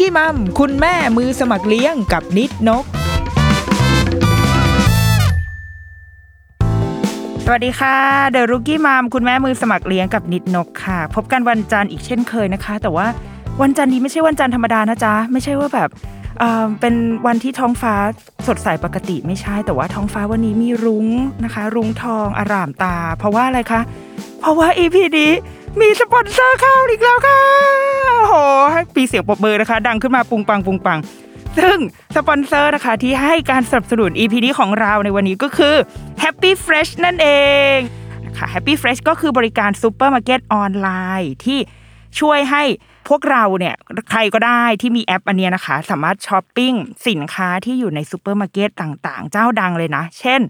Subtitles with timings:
[0.00, 2.84] กี้มัมคุณแม่มือสมัครเลี้ยงกับนิดนก
[7.44, 7.96] สวัสดีค่ะ
[8.30, 13.06] เดอะรุกี้มัมคุณแม่มือสมัครเลี้ยงกับนิดนกค่ะ พบกันวันจันทร์อีกเช่นเคยนะคะ แต่ว่า
[13.62, 15.88] วันจันทร์นี้ไม่ใช่วันจันทร์ธรรมดานะจ๊ะ ไม่ใช่ว่าแบบ
[16.38, 16.94] เอ่อเป็น
[17.26, 17.94] วันที่ท้องฟ้า
[18.48, 21.06] สดใสปกติไม่ใช่ แต่ว่าท้องฟ้าวันนี้มีรุ้ง
[21.44, 23.80] นะคะ รุ้งทองอร่ามตา เพราะว่าอะไรคะ
[24.40, 25.32] เพราะว่า EP นี้
[25.78, 27.40] มีสปอนเซอร์เข้าอีกแล้วค่ะ
[28.28, 28.34] โห
[28.72, 30.98] ให้ปีเสียงปรบมือนะคะ ดังขึ้นมาปุงปังปุงปัง
[31.58, 31.78] ซึ่ง
[32.16, 35.74] สปอนเซอร์นะคะที่ให้การสนับสนุน EP นี้ของเราในวันนี้ก็คือ
[36.22, 37.28] Happy Fresh นั่นเอ
[37.74, 37.76] ง
[38.26, 40.88] นะคะ Happy Fresh ก็คือบริการซูเปอร์มาร์เก็ตออนไล
[41.20, 41.58] น์ที่
[42.20, 42.62] ช่วยให้
[43.08, 43.74] พวกเราเนี่ย
[44.10, 46.72] ใครก็ได้ที่มีแอปอันเนี้ยนะคะ สามารถช้อปปิ้ง
[47.08, 50.40] สินค้าที่อยู่ในซูเปอร์มาร์เก็ตต่างๆ เจ้าดังเลยนะ เช่น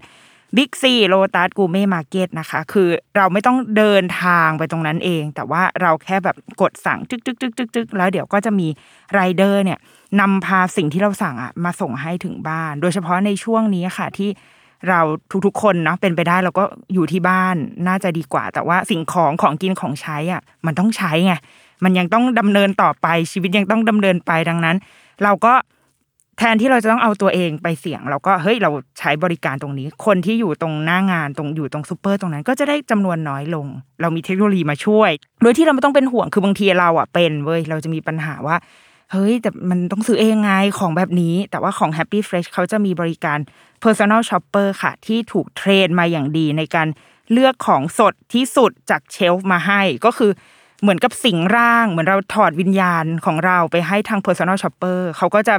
[0.55, 8.67] บิ๊กซีโลตัสกูเม่มาร์เก็ตนะคะ คือเราไม่ต้องเดินทางไปตรงนั้นเอง แต่ว่าเราแค่แบบกดสั่งจึกจึกจึกจึกจึกแล้วเดี๋ยวก็จะมี
[9.13, 9.79] ไรเดอร์เนี่ย
[10.19, 14.29] นำพาสิ่งที่เราสั่งอะมาส่งให้ถึงบ้าน โดยเฉพาะในช่วงนี้ค่ะที่
[14.89, 14.99] เรา
[15.45, 16.63] ทุกๆคนเนาะเป็นไปได้เราก็
[16.93, 17.55] อยู่ที่บ้าน
[17.87, 21.33] น่าจะดีกว่า แต่ว่าสิ่งของของกินของใช้อะมันต้องใช้ไง
[21.83, 24.77] มันยังต้องดำเนินต่อไปชีวิตยังต้องดำเนินไปดังนั้น
[25.23, 25.53] เราก็
[26.37, 28.69] แทนที่เราจะต้องเอาตัวเองไปเสี่ยง เราก็เฮ้ยเรา
[28.99, 33.67] ใช้บริการตรงนี้ คนที่อยู่ตรงหน้างานตรงอยู่ตรงซูเปอร์ตรงนั้น ก็จะได้จำนวนน้อยลง
[34.01, 35.11] เรามีเทคโนโลยีมาช่วย
[35.43, 38.57] โดยที่เราไม่ต้องเป็นห่วงคือบางทีเราอะเป็นเว้ยเราจะมีปัญหาว่า
[39.11, 43.39] เฮ้ยแต่มันต้องซื้อเองไงของแบบนี้ แต่ว่าของ Happy Fresh เขาจะมีบริการ
[43.83, 46.87] Personal Shopper ค่ะ ที่ถูกเทรนมาอย่างดีในการ
[47.31, 50.31] เลือกของสดที่สุดจากเชลฟ์มาให้ก็คือ
[50.81, 55.55] เหมือนกับสิงร่าง เหมือนเราถอดวิญญาณของเราไปให้ทาง personal shopper เขาก็จะ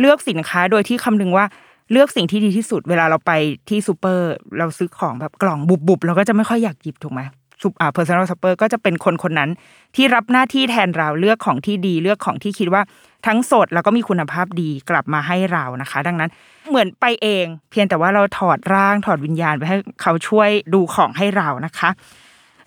[0.00, 1.44] เลือกสินค้าโดยที่คำนึงว่า
[1.92, 3.32] เลือกสิ่งที่ดีที่สุดเวลาเราไป
[3.68, 7.20] ที่ซูเปอร์เราซื้อของแบบกล่องบุบๆเราก็จะไม่ค่อยอยากหยิบถูกไหม
[7.62, 9.50] ซุปอ่า personal shopper ก็จะเป็นคนคนนั้น
[9.96, 12.82] ที่รับหน้าที่แทนเราเลือกของที่ดีเลือกของที่คิดว่า
[13.26, 16.30] ทั้งสดแล้วก็มีคุณภาพดีกลับมาให้เรานะคะ ดังนั้น
[16.70, 21.90] เหมือนไปเอง เพียงแต่ว่าเราถอดร่างถอดวิญญาณไปให้เขาช่วยดูของให้เรานะคะ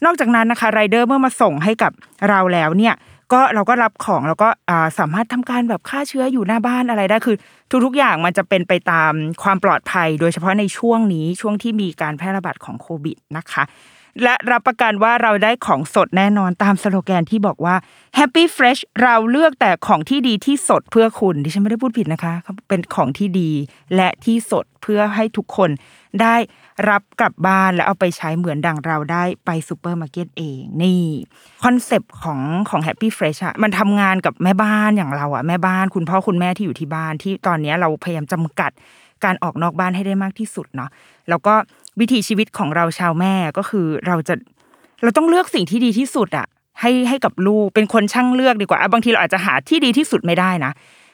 [0.06, 1.92] นอกจากนั้นนะคะไรเดอร์เมื่อมาส่งให้กับ
[2.30, 2.94] เราแล้วเนี่ย
[3.34, 4.50] ก็เราก็รับของแล้วก็
[5.00, 7.38] สามารถทำการแบบฆ่าเชื้ออยู่หน้าบ้านอะไรได้คือ
[7.86, 9.14] ทุกๆอย่างมันจะเป็นไปตาม
[9.44, 13.64] ความปลอดภัย โดยเฉพาะในช่วงนี้ช่วงที่มีการแพร่ระบาดของโควิดนะคะ
[14.24, 17.76] และรับประกันว่าเราได้ของสดแน่นอนตามสโลแกนที่บอกว่า
[18.18, 22.34] Happy Fresh เราเลือกแต่ของที่ดีที่สดเพื่อคุณดิฉันไม่ได้พูดผิดนะคะ
[22.68, 23.52] เป็นของที่ดี
[23.96, 25.70] และที่สดเพื่อให้ทุกคน
[26.22, 26.36] ได้
[26.90, 31.04] รับกลับบ้านและเอาไปใช้เหมือนดังเราได้ไปซูเปอร์มาร์เก็ตเองนี่
[31.64, 38.72] คอนเซปต์ของของ Happy Fresh อะมันทำงานกับแม่บ้านอย่างเราอะแม่บ้านคุณพ่อคุณแม่ที่อยู่ที่บ้านที่ตอนนี้เราพยายามจำกัด
[39.24, 40.90] การออกนอกบ้านให้ได้มากที่สุดเนาะ
[41.30, 41.54] แล้วก็
[42.00, 44.36] วิถีชีวิตของเราชาวแม่ก็คือเราจะ
[45.04, 46.48] เราต้องเลือกสิ่งที่ดีที่สุดอะ
[46.82, 50.72] ให้ให้กับลูกเป็นคนช่างเลือกดีกว่าบางทีเราอาจจะหาที่ดีที่สุดไม่ได้นะ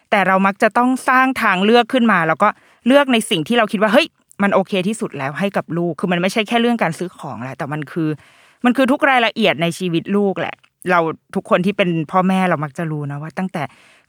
[0.09, 2.49] แต่เรามักจะต้องสร้างทางเลือกขึ้นมา แล้วก็
[2.87, 4.07] เลือกในสิ่งที่เราคิดว่าเฮ้ย
[4.43, 8.09] มันโอเคที่สุดแล้วให้กับลูก คือมันไม่ใช่แค่เรื่องการซื้อของแหละ แต่มันคือ
[8.65, 10.55] มันคือทุกรายละเอียดในชีวิตลูกแหละ
[10.91, 10.99] เรา
[11.35, 13.63] ทุกคนที่เป็นพ่อแม่เรามักจะรู้นะว่า ตั้งแต่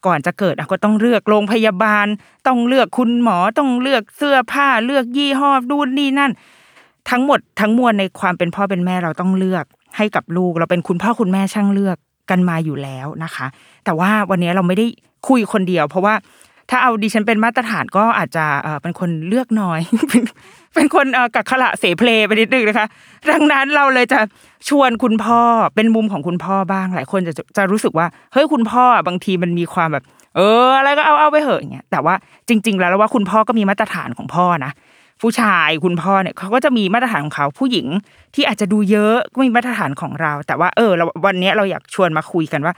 [0.07, 2.07] ก่อนจะเกิดก็ต้องเลือกโรงพยาบาล
[2.47, 6.33] ต้องเลือกคุณหมอต้องเลือกเสื้อผ้าเลือกยี่ห้อดูนี่นั่น
[7.11, 9.65] ทั้งหมดทั้งมวลในความเป็นพ่อเป็นแม่เราต้องเลือก
[9.97, 11.97] ให้กับลูก เราเป็นคุณพ่อคุณแม่ช่างเลือก
[12.31, 13.47] กันมาอยู่แล้วนะคะ
[13.85, 14.87] แต่ว่าวันนี้เราไม่ได้
[15.29, 16.15] คุยคนเดียว เพราะว่า
[16.71, 18.45] ถ้าเอาดิฉันเป็นมาตรฐานก็อาจจะ
[18.83, 19.81] เป็นคนเลือกน้อย
[20.75, 22.87] เป็นคนกักขระเสเพลไปนิดนึงนะคะ
[23.31, 24.21] ดังนั้นเราเลยจะ
[24.69, 25.41] ชวนคุณพ่อ
[25.75, 30.05] เป็นมุมของคุณพ่อบ้างหลายคนจะจะรู้สึกว่าเฮ้ยคุณพ่อบางทีมันมีความแบบ
[30.37, 32.15] เอออะไรก็เอาเอาไปเหอะอย่างเงี้ยแต่ว่า
[32.49, 34.73] จริง ๆ แล้วว่าคุณพ่อก็มีมาตรฐานของพ่อนะ
[35.23, 37.87] ผู้ชายคุณพ่อเนี่ยเขาก็จะมีมาตรฐานของเขาผู้หญิง
[38.35, 42.75] ที่อาจจะดูเยอะก็มีมาตรฐานของเรา แต่ว่าเออเราวันนี้เราอยากชวนมาคุยกันว่า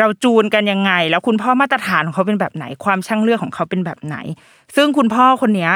[0.00, 4.16] เราจูนกันยังไง แล้วคุณพ่อมาตรฐานของเขาเป็นแบบไหน ความช่างเลือกของเขาเป็นแบบไหน
[4.76, 5.72] ซึ่งคุณพ่อคนเนี้ย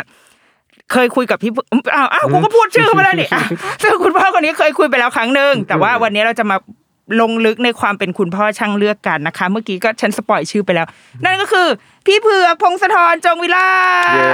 [0.93, 1.52] เคยคุยกับพี่
[1.94, 3.44] อ้าวอ้าวกูก็พูดชื่อมาแล้วนี่อะ
[3.82, 6.56] ซึ่งคุณพ่อคนนี้เคยคุยไปแล้วครั้งหนึ่งแต่ว่าวันนี้เราจะมา
[7.21, 10.87] ลงลึกในความเป็นคุณพ่อช่างเลือกกันนะคะ เมื่อกี้ก็ฉันสปอยชื่อไปแล้ว
[11.25, 11.69] นั่นก็คือ
[12.07, 13.69] พี่เผือกพงศธรจงวิลา
[14.07, 14.31] ศเย้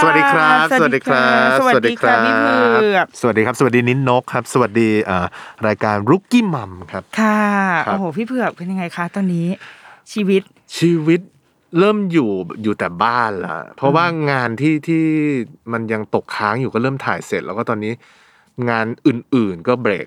[0.00, 5.26] สวัสดีครับ สวัสดีครับสสวัวัสสดีดีคครัรับบพี่เผือกสวัสดีครับ สวัสดีนิ้นนกครับ สวัสดีอ่า
[5.66, 7.40] รายการรุกกี้มัมครับ ค่ะ
[7.86, 9.46] ครับโอ้โหพี่เผือกเป็นยังไงคะตอนนี้
[10.12, 10.42] ชีวิต
[10.78, 11.20] ชีวิต
[11.78, 12.30] เริ่มอยู่
[12.62, 15.04] อยู่แต่บ้านละเพราะว่างานที่ที่
[15.72, 17.92] มันยังตกค้างอยู่ก็เริ่มถ่ายเสร็จ แล้วก็ตอนนี้
[18.70, 20.06] งานอื่นๆ ก็เบรก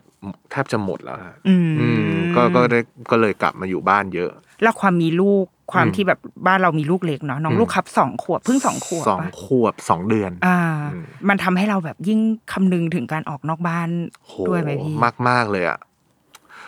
[0.51, 2.79] แทบจะหมดแล้วฮะอืมอืมก็ก็ได้
[3.11, 4.31] ก็เลยกลับมาอยู่บ้านเยอะ
[4.63, 10.59] แล้วความมีลูกความอืมที่แบบบ้านเรามีลูกเล็กเนาะน้องอืมลูกครับสองขวบเพิ่งสองขวบสองปะขวบสองเดือน อ่า
[10.93, 12.19] อืมมันทำให้เราแบบยิ่ง
[12.51, 13.89] คำนึงถึงการออกนอกบ้าน
[14.27, 15.79] โหด้วยไหมพี่มากมากๆเลยอะ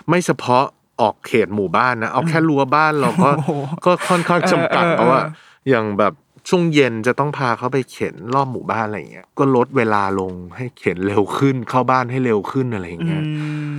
[0.08, 0.64] ไม่เฉพาะ
[1.02, 3.52] ออกเขตหมู่บ้านนะเอาแค่รั้วบ้านเราก็โอ้โห
[3.86, 6.14] ก็ค่อนข้างจำกัดเออเออเพราะว่าเอออย่างแบบ
[6.50, 13.24] ช่วงเย็นจะต้องพาเขาไปเข็นรอบหมู่บ้านอะไรอย่างเงี้ยก็ลดเวลาลงให้เข็นเร็วขึ้นเข้าบ้านให้เร็วขึ้นอะไรอย่างอืเงี้ย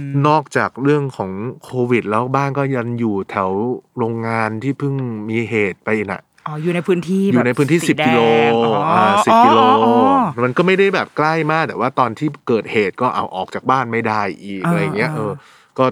[0.02, 1.30] มนอกจากเรื่องของ
[1.64, 3.50] โควิด แล้วบ้านก็ยันอยู่แถว
[3.98, 4.94] โรงงานที่เพิ่ง
[5.30, 9.92] มีเหตุไปน่ะอ๋ออยู่ในพื้นที่อยู่ในพื้นที่แบบสิบกิโลแดงอ๋ออ่อ่าสิบอ๋อกิโลอ๋อ
[10.44, 15.32] มันก็ไม่ได้แบบใกล้มาก แต่ว่าตอนที่เกิดเหตุก็เอาออกจากบ้านไม่ได้อีกอ่าอะไรเงี้ยอ่าเออ
[15.78, 15.84] ก็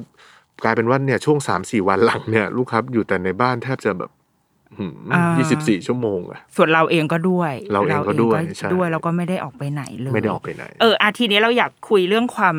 [0.65, 4.11] กลายเป็นว่าเนี่ยช่วงสามสี่วันหลังเนี่ยลูกครับอยู่แต่ในบ้านแทบจะแบบ
[5.39, 12.57] ยี่สิบสี่ชั่วโมงอะส่วนเราเองก็ด้วย เราเองก็ด้วยใช่ด้วยแล้วก็ไม่ได้ออกไปไหนเลยไม่ได้ออกไปไหน เอออาทีนี้เราอยากคุยเรื่องความ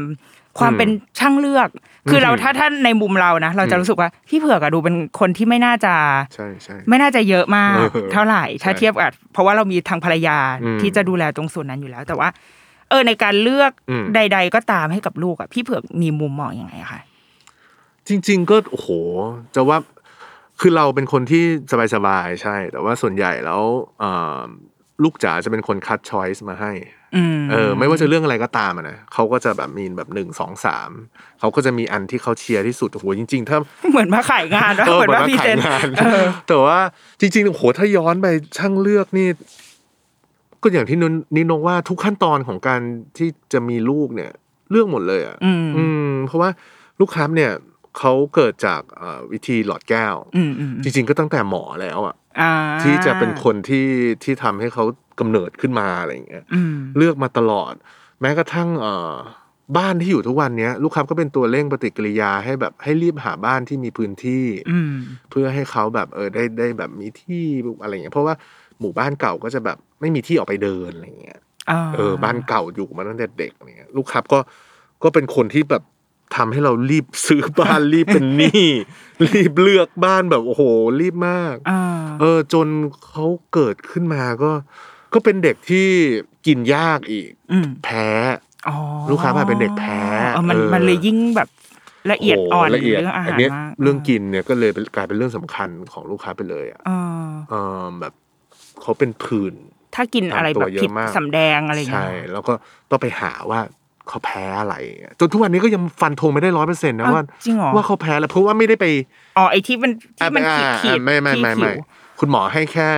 [0.60, 0.90] ความอืมเป็น
[1.20, 1.70] ช่างเลือก
[2.10, 5.94] คือเราอืมถ้าถ้าในมุมเรานะ เราจะอืมรู้สึกว่าพี่เผือกอะดูเป็นคนที่ไม่น่าจะ
[6.34, 12.30] ใช่ใช่ไม่น่าจะเยอะมากเออเท่าไหร่ถ้าใช่เทียบกับเพราะว่าเรามีทางภรรยาอืมที่จะดูแลตรงส่วนนั้นอยู่แล้ว แต่ว่า
[12.90, 17.02] เออในการเลือกอืมใด ๆ ก็ตามให้กับลูกอะพี่เผือกมีมุมมองยังไงอะคะ
[18.08, 18.90] จริง ๆ ก็โอ้โห
[19.56, 19.78] จะว่า
[20.62, 21.44] คือเราเป็นคนที่
[21.96, 23.62] สบายๆใช่ แต่ว่าส่วนใหญ่แล้ว
[24.00, 24.40] เอ่อ
[25.04, 26.72] ลูกจ๋าจะเป็นคนคัดช้อยส์มาให้
[27.16, 30.90] อืมเออ ไม่ว่าจะเรื่องอะไรก็ตามอะนะเขาก็จะแบบมีแบบหนึ่งสองสาม
[31.40, 33.58] เขาก็จะมีอันที่เขาเชียร์ที่สุดโอ้โหจริง ๆ ถ้า
[33.92, 36.80] เหมือนมาขายงานว่าเออเหมือนว่าเหมืพรีอนเซขายนต์งานเออแต่ว่า
[37.20, 39.28] จริงๆโอ้โหถ้าย้อนไปช่างเลือกนี่
[40.62, 42.82] ก็อย่างที่นนนิโนว่าทุกขั้นตอนของการ
[43.18, 44.32] ที่จะมีลูกเนี่ย
[44.72, 46.50] เลือกหมดเลยอะอืมอืมเพราะว่า
[47.02, 47.52] ลูกค้าเนี่ย
[47.98, 52.52] เขาเกิดจากเอ่อวิธีหลอดแก้วอืมอืมจริง ๆ ก็ตั้งแต่หมอแล้วอะอ่า
[52.82, 53.88] ที่จะเป็นคนที่
[54.24, 54.84] ที่ทำให้เขา
[55.20, 57.74] กำเนิดขึ้นมาอะไรอย่างเงี้ยอืมเลือกมาตลอด
[58.22, 59.14] แม้กระทั่งเอ่อ
[59.78, 64.94] บ้านที่อยู่ทุกวันเนี้ยลูกค้าก็เป็นตัวเร่งปฏิกิริยาให้แบบให้รีบหาบ้านที่มีพื้นที่อืม
[65.30, 67.44] เพื่อให้เขาแบบเออได้ได้แบบมีที่
[67.84, 68.36] อะไรอย่างเงี้ยเพราะว่า
[68.80, 71.40] หมู่บ้านเก่าก็จะแบบไม่มีที่ออกไปเดินอะไรอย่างเงี้ย
[71.96, 74.40] เออบ้านเก่าอยู่มาตั้งแต่เด็กอะไรเงี้ยลูกค้าก็
[75.04, 75.84] ก็เป็นคนที่แบบ
[76.36, 78.66] ทำให้เรารีบซื้อบ้านรีบเป็นหนี้
[79.34, 80.64] รีบเลือกบ้านแบบโอ้โห
[81.02, 81.82] รีบมากอ่า
[82.20, 82.68] เออจน
[83.10, 84.52] เขาเกิดขึ้นมาก็
[85.14, 85.88] ก็เป็นเด็กที่
[86.48, 88.08] กินยากอีกอืมแพ้
[88.70, 88.76] อ๋อ
[89.12, 90.00] ลูกค้ามาเป็นเด็กแพ้
[90.34, 91.50] เออมันเออมันเลยยิ่งแบบ
[92.12, 96.92] ละเอียดอ่อนโละเอียดเรื่องอาหารนเนี้ยมากเรื่องกินเนี่ยก็เลยเป็นกลายเป็นเรื่องสำคัญของลูกค้าไปเลยอะเอ
[97.26, 98.14] อเออแบบ
[98.82, 99.54] เขาเป็นผื่น
[99.96, 102.54] ถ้ากินอะไรแบบตามตัวเยอะผิดมากสำแดงอะไรอย่างใช่เงี้ยแล้วก็
[102.90, 103.60] ต้องไปหาว่า
[104.10, 104.76] เขาแพ้อะไร
[105.20, 108.86] จนทุกวันนี้ก็ยังฟันธงไม่ได้ร้อยเปอร์เซ็นต์นะอ้าวว่าจริงเหรอว่าเขาแพ้แล้วเพราะว่าไม่ได้ไป
[109.38, 111.78] อ๋อไอที่มันที่มันขีดอ่าขีดไม่ไม่ที่ไม่ผิไม่ว
[112.20, 112.90] คุณหมอให้แค่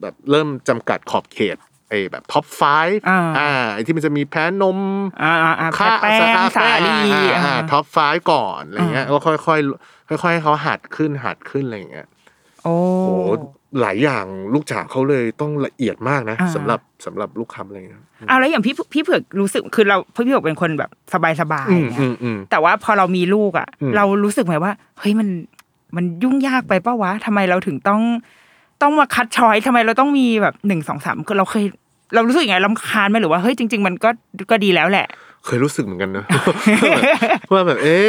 [0.00, 1.56] แบบเริ่มจำกัดขอบเขต
[1.88, 2.62] ไอ้แบบท็อปไฟ
[3.08, 4.78] อ่าอ่าไอ้ที่มันจะมีแพ้นม
[5.22, 6.98] อ่าอ่าอ่าค่าแป้งสาลี
[7.36, 7.96] อ่าท็อปไฟ
[8.32, 9.60] ก่อนอะไรเงี้ยก็ค่อยค่อย
[10.22, 12.06] ค่อยๆให้เขาหัดขึ้นหัดขึ้นอะไรเงี้ย
[12.64, 12.74] โอ้
[13.04, 13.14] โอ้
[13.80, 14.24] หลายอย่าง
[14.54, 25.28] ลูกจ๋าเขาเลยต้องละเอียดมากนะอ่าสำหรับสำหรับลูกค้าอะไรเงี้ยเอาแล้วอย่างพี่พี่เผือกรู้สึกคือเราพี่เผือกเป็นคนแบบสบายสบายอืๆมเงี้อืยมอืมแต่ว่าพอเรามีลูกอะอืมเรารู้สึกไหมว่า เฮ้ยมัน
[25.96, 28.02] มันยุ่งยากไปปะวะทำไมเราถึงต้อง
[28.82, 31.64] ต้องมาคัดช้อยทำไมเราต้องมีแบบหนึ่งสองสามคือเราเคย
[32.14, 34.10] เรารู้สึกยังไงลำคาญไหมหรือว่าเฮ้ยจริง ๆ มันก็
[34.50, 35.06] ก็ดีแล้วแหละ
[35.46, 36.24] เคยรู้สึกเหมือนกันนะ
[37.52, 38.00] ว่าแบบ เอ๊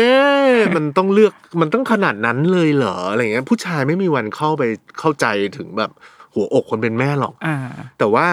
[0.50, 4.63] ะมันต้องเลือกมันต้องขนาดนั้นเลยเหรออะไรเงี้ย ผู้ชายไม่มีวันเข้าไป
[5.00, 5.25] เข้าใจ
[5.57, 5.91] ถึงแบบ
[6.33, 7.57] หัวอกคนเป็นแม่หรอกอ่า
[8.00, 8.27] แต่ว่า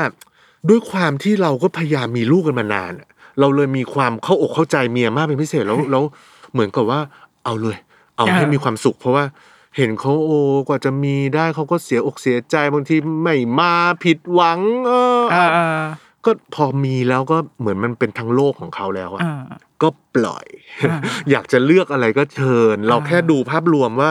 [0.68, 3.08] ด้วยความที่เราก็พยายามมีลูกกันมานานอะ
[3.40, 6.04] เราเลยมีความเข้าอกเข้าใจเมียมากเป็นพิเศษแล้วแล้ว
[6.52, 7.00] เหมือนกับว่า
[7.44, 7.76] เอาเลย
[8.16, 9.24] เอาให้อ่ามีมีความสุข เพราะว่า
[9.76, 10.30] เห็นเขาโอ
[10.68, 13.72] กว่าจะมีได้เขาก็เสียอกเสียใจบางทีไม่มา
[14.04, 15.66] ผิดหวัง เอออ่าอ่า
[16.24, 19.34] ก็พอมีแล้วก็เหมือนมันเป็นทั้งโลกของเขาแล้วอะอ่า
[19.82, 20.46] ก็ปล่อย
[20.90, 24.10] อ่าอยากจะเลือกอะไรก็เชิญ เราอ่าแค่ดูภาพรวมว่า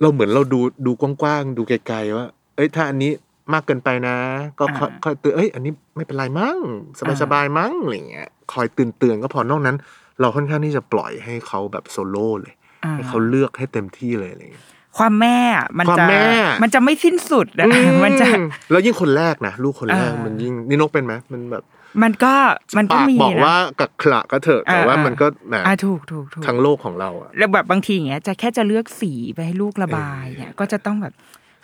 [0.00, 3.12] เราเหมือนเราดูดูกว้างๆดูไกลๆว่า เอ้ย ถ้าอันนี้
[3.52, 4.16] มากเกินไปนะ
[4.58, 6.58] ก็คอยอ่าคอยเตือนเอ้ย อันนี้ไม่เป็นไรมั้ง
[6.98, 9.76] สบายสบายๆมั้งอะไรเงี้ยคอยเตือนเตือนๆก็พอนอกนั้น
[10.20, 12.54] เราค่อนข้างที่จะปล่อยให้เขาแบบโซโล่เลย
[12.84, 14.66] อ่าให้เขาเลือกให้เต็มที่เลยอะไรเงี้ย
[14.98, 16.24] ความแม่อะมันความจะแม่
[16.62, 17.66] มันจะไม่สิ้นสุดอะ
[18.04, 21.62] มันจะอืแล้วยิ่งคนแรกนะลูกคนแรกอ่ามัมันยิ่งนี่นกเป็นไหมมันแบบ
[22.02, 22.34] มันก็
[22.76, 31.14] มันก็ปากมีบอกนะว่ากักขระก็เถอะแต่อ่าว่าอ่ามัมันก็แหมอ่าถูกถูกถูกทั้งโลกของเราอะแล้วแบบบางทีอย่างเงี้ยจะแค่จะเลือกสีไปให้ลูกระบายเนี่ยก็จะต้องแบบ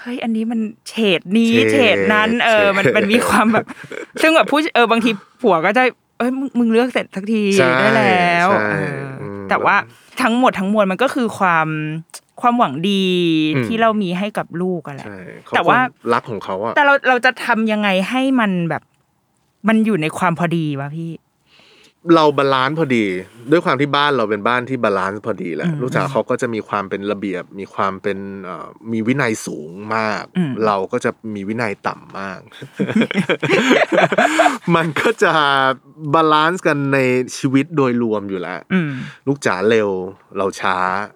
[0.00, 3.64] เฮ้ยอันนี้มันเฉดนี้เฉดเฉดนั้น เออ มันเฉดมันมีความแบบ
[4.22, 5.10] ซึ่งแบบผู้เออบางที
[5.42, 5.82] ผัวก็จะ
[6.18, 9.76] เอ้ยมึงมึงเลือกเสร็จสักทีใช่ได้แล้วใช่เอออมแต่ว่า
[10.22, 11.68] ทั้งหมดทั้งมวลมันก็คือความ
[12.40, 13.04] ความหวังดี
[13.54, 18.82] อืมที่เรามีให้กับลูกอะแหละใช่เขแต่ว่าคงรักของเขาอะแต่เราเราจะทำยังไงให้มันแบบ
[19.68, 21.12] มันอยู่ในความพอดีวะพี่
[22.14, 23.04] เรา balance พอดี
[23.50, 32.40] ด้วยความที่บ้านเราเป็นบ้านที่ balance พอดีแหละอืมลูกจ๋าเขาก็จะมีความเป็นระเบียบ มีความเป็นเอ่อมีวินัยสูงมากอืมเราก็จะมีวินัยต่ำมาก
[34.74, 35.32] มันก็จะ
[36.14, 36.98] balance กันใน
[37.36, 38.90] ชีวิตโดยรวมอยู่แล้วอืม
[39.26, 39.90] ลูกจ๋าเร็ว
[40.38, 40.78] เราช้า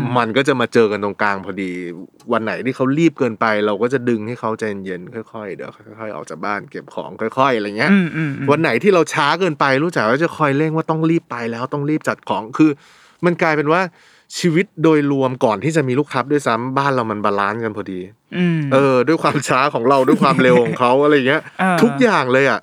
[0.00, 1.70] มมันก็จะมาเจอกันตรงกลางพอดี
[2.32, 12.70] วันไหนที่เขารีบเกินไป เราก็จะดึงให้เขาใจเย็นๆค่อยๆเดี๋ยวค่อยๆออกจากบ้านเก็บของค่อยๆอะไรเงี้ยอืมอืมอืมวันไหนที่เราช้าเกินไปลูกจ๋าก็จะคอยเร่งว่าต้องรีบไปแล้วต้องรีบจัดของคือ
[13.24, 13.80] มันกลายเป็นว่า
[14.38, 18.00] ชีวิตโดยรวมก่อนที่จะมีลูกค้าด้วยซ้ำบ้านเรามัน balance กันพอดี
[18.36, 22.60] อืมเออ ด้วยความช้าของเราด้วยความเร็วของเขาอะไรเงี้ยเออทุกอย่างเลยอะ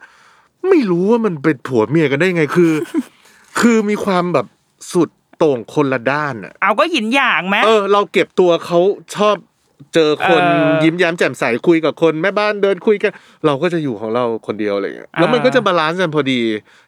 [0.70, 2.72] ไม่รู้ว่ามันเป็นผัวเมียกันได้ไงคือ
[3.60, 4.48] คือมีความแบบ
[4.94, 8.80] สุด โต่งคนละด้านอะเอาก็หยินหยางไหมเออ เราเก็บตัวเขา
[9.16, 9.36] ชอบ
[9.94, 13.12] เจอคนเออยิ้มแย้มแจ่มใสคุยกับคนแม่บ้านเดินคุยกัน
[13.46, 16.40] เราก็จะอยู่ของเราคนเดียวอะไรเงี้ยแล้วมันอ่าก็จะ balance กันพอดี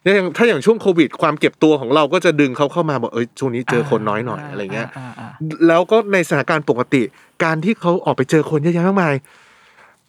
[0.02, 5.28] แล้วอย่างถ้าอย่างช่วงโควิด ความเก็บตัวของเราก็จะดึงเขาเข้ามาบอกเอ้ยช่วงนี้เจอคนน้อยหน่อยอะไรเงี้ยาอ่า
[5.68, 7.02] แล้วก็ในสถานการณ์ปกติ
[7.44, 9.14] การที่เขาออกไปเจอคนเยอะแยะมากมาย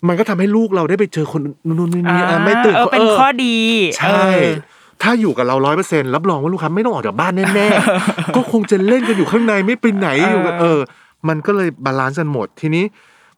[0.08, 1.41] มันก็ทำให้ลูกเราได้ไปเจอคน
[1.77, 3.58] นู่นนี่นี่อ่าไม่ตื่นเออเป็นออข้อดี
[3.98, 4.51] ใช่เออ
[5.04, 10.80] ถ้าอยู่กับเราร้อยเปอร์เซ็นรับรองว่าลูกค้าไม่ต้องออกจากบ้านแน่ๆ ก็คงจะเล่นกันอยู่ข้างในไม่ไปไหนอยู่กันเอเอออ
[11.30, 12.84] มันก็เลย balance กันหมดทีนี้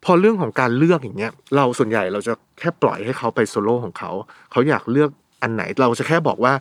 [0.06, 4.12] พอเรื่องของการเลือกอย่างเงี้ย เราส่วนใหญ่เราจะแค่ปล่อยให้เขาไปโซโล่ของเขา
[4.52, 5.10] เขาอยากเลือก
[5.42, 6.54] อันไหนเราจะแค่บอกว่า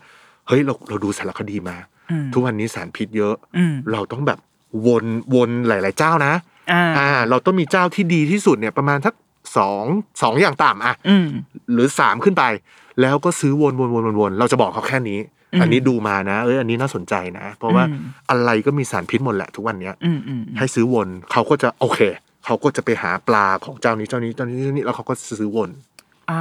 [0.48, 1.76] เฮ้ยเราเราดูสารคดีมา
[2.10, 4.38] อืมทุกวันนี้สารพิษเยอะอืมเราต้องแบบ
[4.86, 6.34] วนวนหลาย ๆ เจ้านะ
[6.72, 9.14] อ่าอ่า เราต้องมีเจ้าที่ดีที่สุดเนี่ยประมาณสัก
[9.56, 9.84] สอง
[10.22, 11.26] สองอย่างต่ำอะอืม
[11.72, 12.44] หรือสามขึ้นไป
[13.00, 15.18] แล้วก็ซื้อวนวนวนวนวนเราจะบอกเขาแค่นี้
[15.52, 18.00] อืมอันนี้ดูมานะ เอ้ยอันนี้น่าสนใจนะ เพราะว่าอืม
[18.30, 22.00] อะไรก็มีสารพิษหมดแหละทุกวันเนี้ยอืมอืมให้ซื้อวนเขาก็จะโอเค
[22.44, 25.70] เขาก็จะไปหาปลาของเจ้านี้เจ้านี้เจ้านี้เจ้านี้แล้วเขาก็ซื้อวน
[26.30, 26.40] อ่า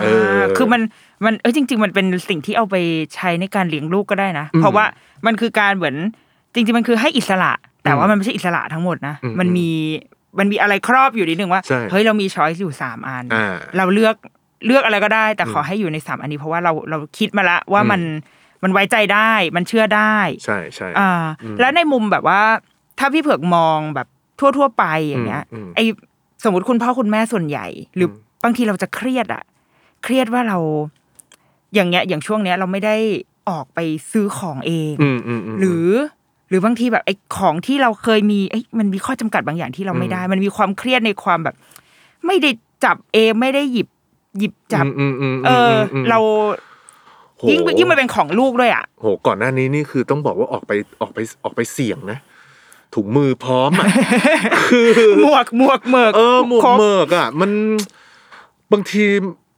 [0.00, 0.06] เอ
[0.36, 0.82] อคือมัน
[1.24, 2.76] มันเออจริง ๆ มันเป็นสิ่งที่เอาไป
[3.14, 4.84] ใช้ในการเลี้ยงลูกก็ได้นะอืมเพราะว่า
[5.26, 5.94] มันคือการเหมือน
[6.54, 7.52] จริง ๆ มันคือให้อิสระ
[7.84, 9.70] แต่ว่าอืมมันไม่ใช่อิสระทั้งหมดนะอืมมันมี
[10.38, 14.16] มันมีอะไรครอบอยู่นิดนึงว่าใช่เฮ้ยเรามีช้อยส์อยู่สามอันอ่าเราเลือก
[14.66, 18.02] เลือกอะไรก็ได้ แต่อืมขอให้อยู่ในสามอันนี้เพราะว่าเราเราคิดมาละว่าอืมมัน
[18.62, 21.10] มันไว้ใจได้ มันเชื่อได้ ใช่ใช่อ่า
[21.42, 22.40] อืมแล้วในมุมแบบว่า
[22.98, 24.08] ถ้าพี่เผือกมองแบบ
[24.38, 25.80] ทั่ว ๆ ไปอย่างเงี้ยอืมอืมไอ
[26.44, 28.12] สมมติคุณพ่อคุณแม่ส่วนใหญ่ หรืออม
[28.44, 29.42] บางทีเราจะเครียดอะ
[30.02, 30.58] เครียดว่าเรา
[31.74, 32.96] อย่างเงี้ย อย่างช่วงเนี้ย เราไม่ได้
[33.48, 33.78] ออกไป
[34.12, 35.88] ซื้อของเองอืมอืมมหรือ
[36.48, 41.54] หรือบางทีแบบไอ้ของที่เราเคยมีเอ้ยมันมีข้อจำกัดบางอย่างที่เราไม่ได้ มันมีความเครียดในความแบบ
[42.26, 42.50] ไม่ได้
[42.84, 43.88] จับเองไม่ได้หยิบ
[44.38, 46.18] หยิบจับอืมอืมมเอออมเรา
[47.38, 52.18] โหยิ่งยิ่งมันเป็นของลูกด้วยอะโหก่อนหน้านี้นี่คือต้องบอกว่าออกไปออกไปออกไปเสี่ยงนะ
[52.94, 53.86] ถุงมือพร้อมอะ
[54.68, 54.88] คือ
[55.22, 57.50] หมวกหมวกเหมือกเออหมวกครบเมิกอะ มัน
[58.72, 59.04] บางที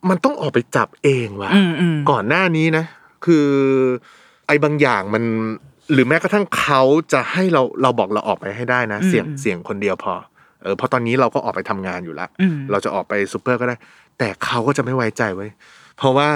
[0.09, 2.85] มันต้องออกไปจับเองว่ะอืมอืมก่อนหน้านี้นะ
[3.25, 3.47] คือ
[4.47, 5.25] ไอ้บางอย่างมัน
[5.93, 10.15] หรือแม้กระทั่งเขาจะให้เราเราบอกเราออกไปให้ได้นะอืมเสี่ยงอืมเสี่ยงคนเดียวพอ
[10.63, 13.77] เออเพราะตอนนี้เราก็ออกไปทำงานอยู่แล้วอืมเราจะออกไปซูเปอร์ก็ได้
[14.19, 15.51] แต่เขาก็จะไม่ไว้ใจไว้ย
[15.97, 16.31] เพราะว่า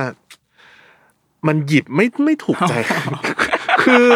[1.47, 2.75] มันหยิบไม่ไม่ถูกใจ
[3.83, 4.09] คือ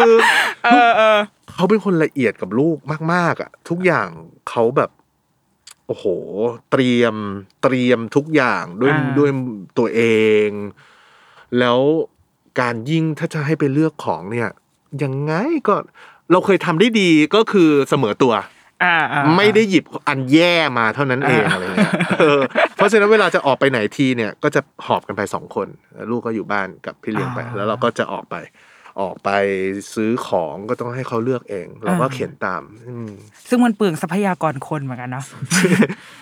[0.65, 1.19] เออเออ
[1.53, 2.77] เขาเป็นคนละเอียดกับลูก
[3.13, 4.07] มาก ๆ อะ ทุกอย่าง
[4.49, 4.89] เขาแบบ
[5.87, 6.05] โอ้โห
[6.71, 7.15] เตรียม
[7.63, 9.29] เตรียมทุกอย่างด้วยอ่าด้วย
[9.77, 10.01] ตัวเอ
[10.47, 10.49] ง
[11.59, 11.79] แล้ว
[12.61, 14.49] การยิ่งถ้าจะให้ไปเลือกของเนี่ย
[15.03, 15.33] ยังไง
[15.67, 15.75] ก็
[16.31, 18.33] เราเคยทำได้ดีก็คือเสมอตัว
[18.83, 28.35] อ่าอ่าไม่ได้หยิบอันแย่มาเท่านั้นเองอ่าอะไรเงี้ยเออเพ ราะฉะนั้นเวลาจะออกไปไหนทีเนี่ยก็จะหอบกันไปสองคนแล้วลูกก็อยู่บ้านกับพี่เลี้ยงไป แล้วเราก็จะออกไป
[29.01, 29.29] ออกไป
[29.93, 33.09] ซื้อของก็ต้องให้เขาเลือกเองเราก็เข็นตามอืม
[33.49, 35.25] ซึ่งมันเปลืองทรัพยากรคนเหมือนกันเนาะ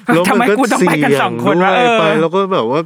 [0.05, 2.81] แล้วทำไมมันก็กูต้องไปกันเสี่ยสองคนวะด้วยเออไปแล้วก็แบบว่า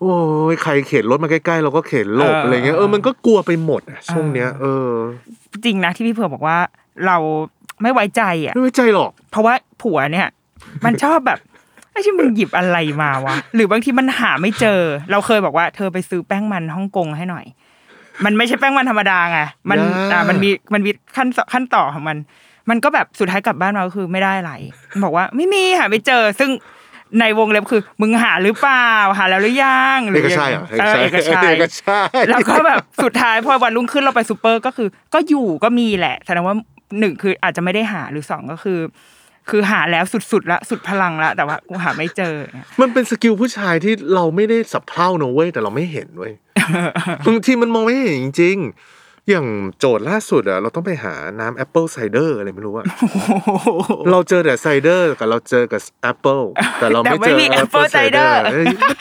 [0.00, 0.12] โอ้
[0.52, 4.88] ยใครเข็นรถมาใกล้ๆเราก็เข็นหลบเออออะไรเงี้ยเออมันก็กลัวไปหมดอะช่วงเนี้ยเอเออ
[5.64, 6.58] จริงนะที่พี่เผือกบอกว่า
[7.06, 7.16] เรา
[7.82, 10.28] ไม่ไว้ใจอะไม่ไว้ใจหรอก เพราะว่าผัวเนี่ย
[10.84, 11.38] มันชอบแบบ
[11.92, 14.80] ไอ้ที่มึงหยิบอะไรมาวะ หรือบางทีมันหาไม่เจอ
[15.10, 17.44] เราเคยบอกว่าเธอไปซื้อแป้งมันฮ่องกงให้หน่อย
[18.24, 19.38] มันไม่ใช่แป้งมันธรรมดาไง
[19.70, 19.78] มัน
[20.12, 22.16] อ่ามันมีมันมีขั้นขั้นต่อของมัน
[22.70, 24.52] มันก็แบบสุดท้ายกลับบ้านมาก็คือไม่ได้อะไร
[25.04, 26.50] บอกว่าไม่มีหาไม่เจอ ซึ่ง
[27.20, 31.52] ในวงเล็บคือ มึงหาหรือเปล่าหาแล้วหรือยังหรือเอกชัยอะเอกชัยเอกชัย
[32.28, 36.54] แล้วก็แบบสุดท้ายพอวันรุ่งขึ้นเราไปซูเปอร์ก็คือ ก็อยู่ก็มีแหละแสดงว่า
[36.98, 38.78] หนึ่งคืออาจจะไม่ได้หาหรือสองก็คือ
[39.48, 42.34] คือหาแล้วสุดๆละสุดพลังละแต่ว่ากูหาไม่เจอ
[42.80, 46.32] มันเป็น skill ผู้ชายที่เราไม่ได้สะเพร่าเนอะเว้ยแต่เราไม่เห็นเว้ย
[47.26, 48.56] บางทีมันมองไม่เห็นจริง
[49.30, 49.46] อย่าง
[49.78, 52.86] โจทย์ล่าสุดอะเราต้องไปหาน้ำ apple cider อะไรไม่รู้อะ
[54.10, 56.40] เราเจอแต่ cider กับเราเจอกับแอปเปิล
[56.80, 58.34] แต่เราไม่เจอ apple cider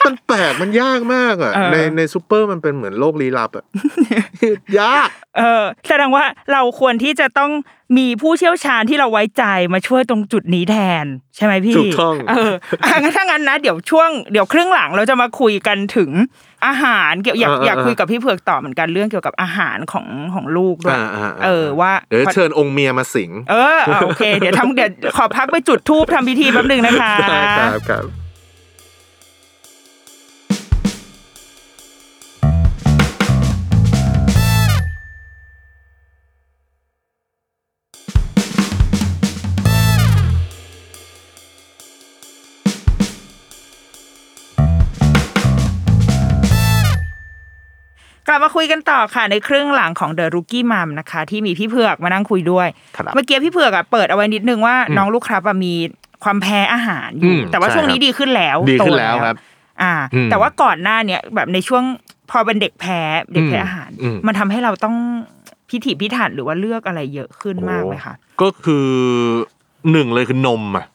[0.05, 3.65] มันแปลกมันยากมากอะในในซูเปอร์มันเป็นเหมือนโลกลี้ลับอะ
[4.79, 7.51] ยากเออแสดงว่าเราควรที่จะต้อง
[7.97, 9.43] มีผู้เชี่ยวชาญที่เราไว้ใจ
[9.73, 11.05] มาช่วยตรงจุดนี้แทน
[11.35, 12.53] ใช่ไหมพี่ถูกต้องเออ
[12.87, 16.09] ถ้างั้นนะเดี๋ยวช่วงเดี๋ยวครึ่งหลังเราจะมาคุยกันถึง
[16.65, 20.97] อาหารเกี่ยวอยากอยากคุยกับพี่เผือกต่อเหมือนกันเรื่องเกี่ยวกับอาหารของของลูกด้วย
[21.45, 27.13] เออว่าเดี๋ยวเชิญองค์เมียมาสิง เออโอเค เดี๋ยวทำเดี๋ยวขอพักไปจุดทูบทำพิธีแป๊บนึงนะคะ
[27.59, 28.03] ครับครับ
[48.39, 52.67] บมาคุยกันต่อค่ะในครึ่งหลังของ The Rookie Mom นะคะ ที่มีพี่เผือกมานั่งคุยด้วย
[53.13, 55.73] เมื่อกี้พี่เผือกอะเปิดเอาไว้นิดนึงว่าน้องลูกครับมี
[56.23, 59.35] ความแพ้อาหารอยู่แต่ว่าช่วงนี้ดีขึ้นแล้วดีขึ้นแล้วครับ
[59.81, 59.93] อ่า
[60.29, 61.83] แต่ว่าก่อนหน้าเนี้ยแบบในช่วง
[62.31, 62.99] พอเป็นเด็กแพ้
[63.33, 63.89] เด็กแพ้อาหาร
[64.27, 64.95] มันทำให้เราต้อง
[65.69, 68.87] พิถีพิถันหรือว่าเลือกอะไรเยอะขึ้นมากไหมคะก็คือ
[69.91, 70.85] หนึ่งเลยคือนมอะ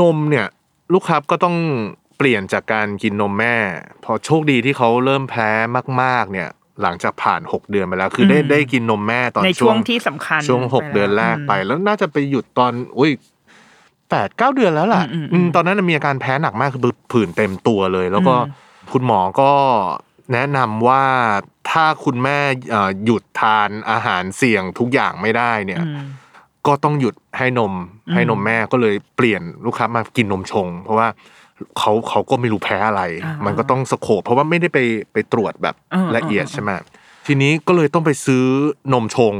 [0.00, 0.46] นมเนี่ย
[0.92, 1.56] ลูกครับก็ต้อง
[2.16, 3.56] เปลี่ยนจากการกินนมแม่
[4.04, 5.50] พอโชคดีที่เขาเริ่มแพ้
[6.02, 6.48] มาก ๆ เนี่ย
[6.82, 13.10] หลังจากผ่านหกเดือนไปแล้ว คือได้ได้กินนมแม่ตอนช่วงที่สำคัญช่วงหกเดือนแรกไป แล้วน่าจะไปหยุดตอน อุ้ย
[14.10, 15.04] แปดเก้าเดือนแล้วล่ะ
[15.54, 18.34] ตอนนั้นมีอาการแพ้หนักมากคือผื่นเต็มตัวเลย แล้วก็
[18.92, 19.52] คุณหมอก็
[20.32, 21.04] แนะนำว่า
[21.70, 22.38] ถ้าคุณแม่
[23.04, 25.82] หยุดทานอาหารเสี่ยงทุกอย่างไม่ได้เนี่ย
[26.66, 27.74] ก็ต้องหยุดให้นม
[28.14, 31.08] ให้นมแม่ก็เลยเปลี่ยนลูกค้ามากินนมชง เพราะว่า
[31.78, 33.02] เขาเขาก็ไม่รู้แพ้อะไร
[33.46, 34.78] มันก็ต้อง scope เพราะว่าไม่ได้ไป
[35.12, 35.74] ไปตรวจแบบ
[36.16, 36.70] ละเอียดใช่ไหม
[37.26, 38.44] ทีนี้ก็เลยต้องไปซื้อ
[38.92, 39.34] นมชง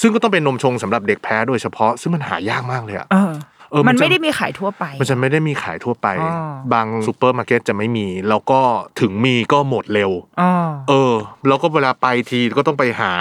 [0.00, 6.08] ซึ่งก็ต้องเป็นนมชงสำหรับเด็กแพ้โดยเฉพาะ ซึ่งมันหายากมากเลยอะเออมันไม่ได้มีขายทั่วไป มันจะไม่ได้มีขายทั่วไป
[6.72, 8.60] บางซูเปอร์มาร์เก็ตจะไม่มี แล้วก็
[9.00, 10.10] ถึงมีก็หมดเร็ว
[10.88, 11.14] เออ
[11.48, 13.12] แล้วก็เวลาไปทีก็ต้องไปหา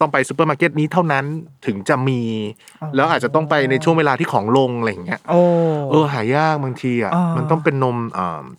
[0.00, 1.24] ต้องไปซูเปอร์มาร์เก็ตนี้เท่านั้น
[1.66, 2.20] ถึงจะมี
[2.94, 5.20] แล้วอาจจะต้องไปในช่วงเวลาที่ของลงอะไรอย่างเงี้ย
[5.90, 7.96] เออหายากบางทีอะมันต้องเป็นนม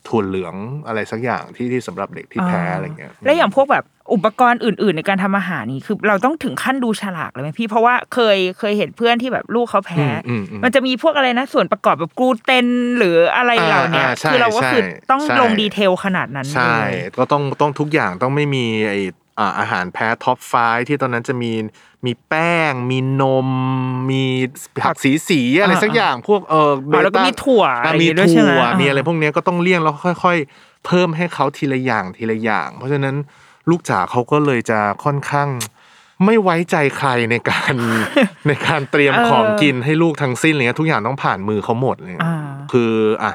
[0.07, 0.55] ถั่วเหลือง
[0.87, 10.05] อะไรสักอย่างที่ที่สำหรับเด็กที่แพ้อะไรเงี้ยแล้อย่างพวกแบบอุปกรณ์อื่น ๆ ในการทำอาหารนี่คือเราต้องถึงขั้นดูฉลากเลยไหมพี่เพราะว่าเคยเคยเห็นเพื่อนที่แบบลูกเขาแพ้
[10.63, 12.67] มันจะมีพวกอะไรนะ ส่วนประกอบแบบกลูเตน
[12.97, 16.77] หรืออะไรเหล่านี้คือเราก็คือต้องลงดีเทลขนาดนั้นใช่
[17.17, 18.95] ก็ต้องต้องทุกอย่างต้องไม่มีไอ
[19.59, 20.53] อาหารแพ้ท็อปไฟ
[20.87, 21.51] ที่ตอนนั้นจะมี
[22.05, 23.49] มีแป้ง มีนม
[24.11, 24.23] มี
[24.83, 26.71] ผักสีสีอะไรสักอย่างพวกเออ
[27.03, 27.63] แล้วก็มีถั่ว
[28.01, 29.93] มีถั่วมีอะไรพวกนี้ก็ต้องเลี่ยงแล้ว
[30.23, 33.15] ค่อย ๆ เพิ่มให้เขาทีละอย่างทีละอย่าง เพราะฉะนั้น
[33.69, 35.49] ลูกจ๋าเขาก็เลยจะค่อนข้าง
[36.25, 37.73] ไม่ไว้ใจใครในการ
[38.47, 42.13] ในการเตรียมของกินให้ลูกทั้งสิ้นเลยทุกอย่างต้องผ่านมือเขาหมดเลย
[42.71, 42.91] คือ
[43.23, 43.31] อะ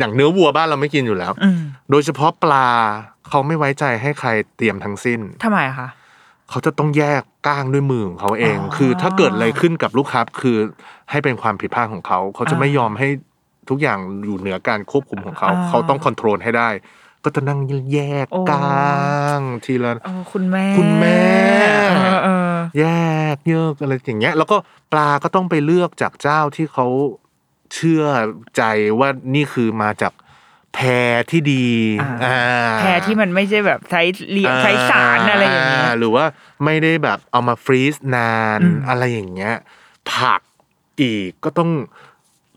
[0.00, 1.32] อย่างเนื้อวัวบ้านเราไม่กินอยู่แล้ว
[1.90, 2.68] โดยเฉพาะปลา
[3.28, 5.88] เขาไม่ไว้ใจให้ใครเตรียมทั้งสิ้นทำไมคะ
[6.50, 10.56] เขาจะต้องแยกก้างด้วยมือของเขาเอง คือถ้าเกิดอะไรขึ้นกับลูกค้าคือ
[11.10, 13.08] ให้เป็นความผิดพลาดของเขา เขาจะไม่ยอมให้
[13.68, 16.68] ทุกอย่างอยู่เหนือการควบคุมของเขา เขาต้องคอนโทรลให้ได้
[17.24, 17.60] ก็จะนั่ง
[17.92, 19.92] แยกก้างทีละ
[20.32, 21.20] คุณแม่คุณแม่
[22.80, 22.86] แย
[23.34, 24.56] กเยอะอะไรอย่างเงี้ย แล้วก็
[24.92, 26.86] ปลาก็ต้องไปเลือกจากเจ้าที่เขา
[27.74, 28.04] เชื่อ
[28.56, 28.62] ใจ
[28.98, 30.12] ว่านี่คือมาจาก
[30.74, 30.78] แพ
[31.08, 31.68] รที่ดี
[32.80, 34.02] แพรที่มันไม่ใช่แบบใช้
[34.32, 36.24] เลี้ยงใช้สารอะไรอย่างเงี้ยหรือว่า
[36.64, 39.54] ไม่ได้แบบเอามาฟรีซนานอะไรอย่างเงี้ย
[40.12, 40.40] ผัก
[41.00, 41.70] อีกก็ต้อง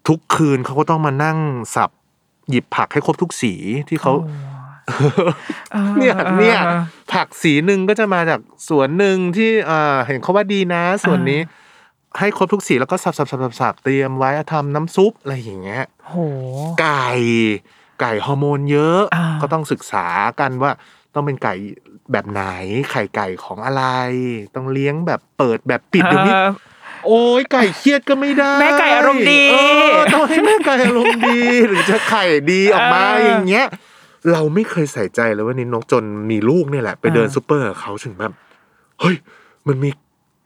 [0.08, 1.38] ทุกคืนเขาก็ต้องมานั่ง
[1.76, 1.89] สับ
[2.49, 3.54] หยิบผักให้ครบทุกสี
[3.89, 4.13] ที่เขา
[5.97, 6.60] เนี่ยเนี่ย
[7.13, 9.49] ผักสีหนึ่งก็จะมาจากสวนหนึ่งที่
[10.06, 11.39] เห็นเขาว่าดีนะส่วนนี้
[12.19, 15.84] ให้ครบทุกสีแล้วก็สับสับสับสับเตรียมไว้ทำน้ำซุปอะไรอย่างเงี้ย
[16.82, 17.10] ไก่
[18.02, 19.02] ไก่ฮอร์โมนเยอะ
[19.41, 20.06] ก็ต้องศึกษา
[20.39, 20.71] กันว่า
[21.13, 21.54] ต้องเป็นไก่
[22.12, 22.41] แบบไหน
[22.91, 23.84] ไข่ไก่ของอะไร
[24.56, 26.36] ต้องเลี้ยงแบบเปิดแบบปิดเดี๋ยวนี้
[27.08, 29.56] โอ้ยไก่เครียดก็ไม่ได้ แม่ไก่อารมณ์ดีเอ
[29.95, 33.65] อต้องให้แม่ไก่อารมณ์ดี หรือจะไข่ดีออกมาเออออย่างเงี้ย
[34.32, 38.34] เราไม่เคยใส่ใจเลยว่านี่นกจนมีลูกเนี่ยแหละ ไปเดินเออซูเปอร์กับเขาถึงแบบ
[39.02, 39.15] เฮ้ย
[39.67, 39.89] มันมี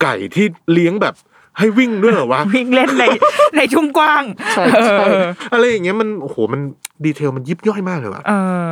[0.01, 1.15] ไก่ที่เลี้ยงแบบ
[1.58, 3.06] ให้วิ่งด้วยเหรอวะวิ่งเล่นใน
[3.58, 5.06] ในทุ่งกว้างใช่ใช่
[5.54, 6.62] อะไรอย่างเงี้ยมันโอ้โหมัน
[7.06, 8.34] ดีเทลมันยิบย่อยมากเลยว่ะเอ
[8.67, 8.70] อ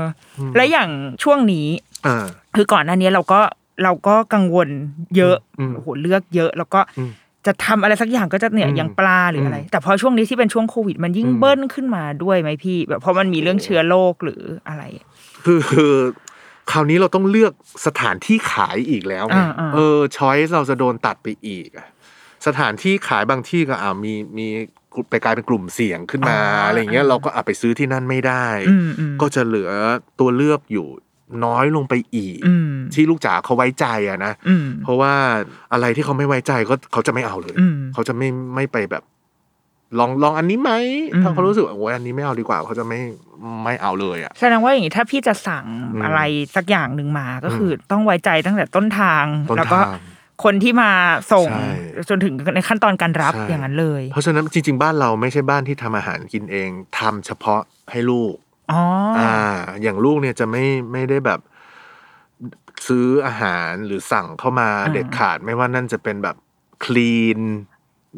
[0.56, 0.90] และอย่าง
[1.24, 1.68] ช่วงนี้
[2.06, 3.40] อ่าคือก่อนหน้านี้เราก็
[3.84, 4.70] เราก็กังวล
[5.18, 7.12] เยอะอืมโอ้โหเลือกเยอะ แล้วก็อืม
[7.46, 14.84] จะทำอะไรสักอย่างก็จะเนี่ยอืมอย่างปลาหรืออะไรอืมแต่พอช่วงนี้ที่เป็นช่วงโควิด มันยิ่งอืมเบิ้ลขึ้นมาด้วยไหมพี่ แบบเพราะมันมีเรื่องเชื้อโรคหรืออะไร
[15.46, 15.94] คือคือ
[16.72, 17.54] คราวนี้เราต้องเลือก
[17.86, 21.88] สถานที่ขายอีกแล้วไงอ่าอ่าเออช้อยเราจะโดนตัดไปอีกอะ
[22.48, 24.48] สถานที่ขายบางที่ก็อ่ามีมี
[25.10, 29.70] ไปกลายเป็นกลุ่มเสี่ยงขึ้นมาอะไรเงี้ยเราก็อาไปซื้อที่นั่นไม่ได้อืมอืมก็จะเหลือ
[30.20, 30.88] ตัวเลือกอยู่
[31.46, 35.14] น้อยลงไปอีกอืมที่ลูกจ๋าเขาไว้ใจอะนะอืมเพราะว่า
[35.74, 39.04] อะไรที่เขาไม่ไว้ใจก็เขาจะไม่เอาเลยอืมเขาจะไม่ไม่ไปแบบ
[40.00, 40.72] ลองลองอันนี้ไหม
[41.14, 43.00] อืมถ้าเขารู้สึกว่าโอ้ยอันนี้ไม่เอาดีกว่า เขาจะไม่
[43.64, 46.20] ไม่เอาเลยอะแสดงว่าอย่างนี้ถ้าพี่จะสั่งอืมอะไร
[46.56, 50.00] สักอย่างหนึ่งมาก็คือต้องไว้ใจตั้งแต่ต้นทางต้นแล้วก็ทาง
[50.44, 50.92] คนที่มา
[51.34, 51.72] ส่งใช่
[52.10, 56.70] จนถึงในขั้นตอนการรับใช่อย่างนั้นเลย เพราะฉะนั้นจริง ๆ บ้านเราไม่ใช่บ้านที่ทำอาหารกินเอง
[57.00, 58.34] ทำเฉพาะให้ลูก
[58.72, 58.82] อ๋อ
[59.18, 59.36] ออ่า
[59.82, 61.40] อย่างลูกเนี่ยจะไม่ไม่ได้แบบ
[62.88, 66.36] ซื้ออาหารหรือสั่งเข้ามาอ่าเด็ดขาดไม่ว่านั่นจะเป็นแบบ
[66.84, 67.40] คลีน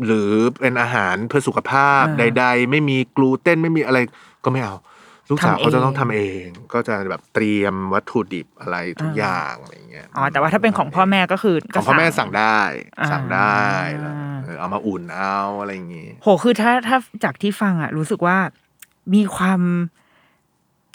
[0.06, 4.00] หรือเป็นอาหารเพื่อสุขภาพใด ๆ ไม่มีกลูเตนไม่มีอะไร
[4.44, 4.76] ก็ไม่เอา
[5.30, 12.60] ลูกสาวเขาจะต้องทำเอง ก็จะแบบเตรียมวัตถุดิบอะไรทุกอย่างอะไรเงี้ยอ๋อแต่ว่าถ้าเป็นของพ่อแม่ก็คือขก็องพ่อแม่สั่งได้
[13.00, 13.62] อ่าสั่งได้
[14.00, 14.13] แล้ว
[14.44, 18.38] เออเอามาอุ่นเอาอะไรอย่างงี้โหคือถ้าถ้าจากที่ฟังอะ รู้สึกว่า
[19.13, 19.62] มีความ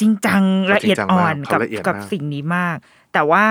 [0.00, 2.76] จริงจังเขาละเอียดอ่อนจริงจังมากกับเขาละเอียดกับมากสิ่งนี้มาก
[3.12, 3.44] แต่ว่า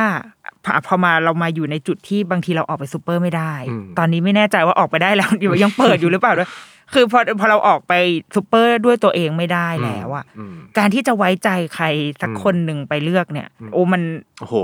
[0.63, 6.49] พอพอมาเรามาอยู่ในจุดที่บางทีเราออกไปซูเปอร์ไม่ได้อืมตอนนี้ไม่แน่ใจว่าออกไปได้แล้วอยู่ยังเปิดอยู่หรือเปล่าด้วย
[6.93, 7.93] คือพอพอเราออกไป
[8.35, 11.85] ซูเปอร์ด้วยตัวเองไม่ได้แล้วอะอืมการที่จะไว้ใจใคร
[12.21, 14.01] สักอืมคนหนึ่งไปเลือกเนี่ย โอ้มัน
[14.41, 14.55] โอ้โห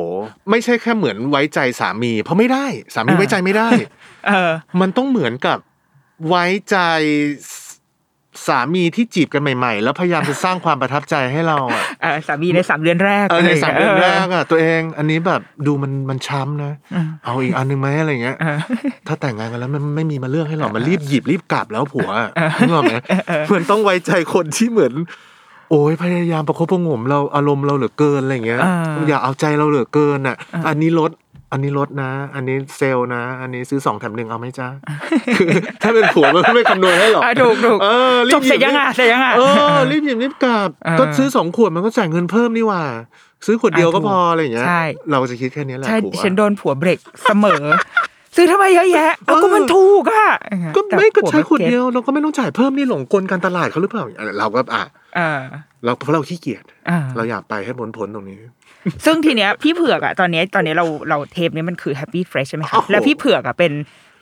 [0.49, 3.69] ไม่ใช่แค่เหมือนไว้ใจสามี เพราะไม่ได้ สามีอ่าไว้ใจไม่ได้
[4.27, 5.57] เออ มันต้องเหมือนกับ
[6.27, 6.77] ไว้ใจ
[8.47, 18.57] สสามีที่จีบกันใหม่ ๆ แล้วพยายามจะสร้างความประทับใจให้เราอะเออสามีในสามเดือนแรกเออในะไรย่งสามงี้ยเดือนแรกอะตัวเองอันนี้แบบดูมันมันช้ำนะอืมเอาอีกอันหนึงไหมอะไรเงี้ยเออ
[19.07, 22.95] ถ้าแต่งงานกันแล้วมันไม่มีมาเลือกให้หรอกมันรีบหยิบรีบกลับแล้วผัวอะนึกออกไหม
[23.47, 24.93] เหมือนต้องไว้ใจคนที่เหมือน
[25.71, 30.35] โอ้ยพยายามประคบประหงมเราอารมณ์เราเหลือเกินอะไรเงี้ยอ่าอย่าเอาใจเราเหลือเกินอะ
[30.67, 31.11] อันนี้ลด
[31.51, 34.67] อันนี้ลดนะ อันนี้เซลล์นะ อันนี้ซื้อสองแถมหนึ่งเอาไหมจ้า
[35.37, 35.49] คือ
[35.83, 39.41] ถ้าเป็นผัวมันไม่คำนวณให้หรอกอะถูกถูกเออรีจบบหเสยิร็จยังอะเสร็จยังอะเอ
[39.75, 42.83] อรีบหยิบรีบกลับเออก็ซื้อสองขวดมันก็จ่ายเงินเพิ่มนี่หว่า
[43.45, 47.63] ซื้อขวดเดียวก็อะถูกพออะไรอย่างเงี้ยใช่เราจะคิดแค่นี้แหละใช่ผัวฉันโดนผัวเบรกเสมอ
[48.35, 50.27] ซื้อทำไมเยอะแยะเอาก็มันถูกอะ
[50.75, 54.03] ก็แต่ไม่ก็ผัวใช้ขวดก็ตเดียวเราก็ไม่ต้องจ่ายเพิ่มนี่หลงกลการตลาดเขาหรือเปล่า
[54.39, 54.83] เราก็อะ
[55.15, 55.39] เออ
[55.83, 58.37] เราเพราะเราขี้เกียจอ่าเราอยากไปให้พ้นพ้นตรงนี้
[59.05, 63.73] ซึ่งทีเนี้ยพี่เผือกอะตอนเนี้ยตอนเนี้ยเราเราเทปนี้มันคือ Happy Fresh ใช่ไหมคะโอ้โหแล้วพี่เผือกอะเป็น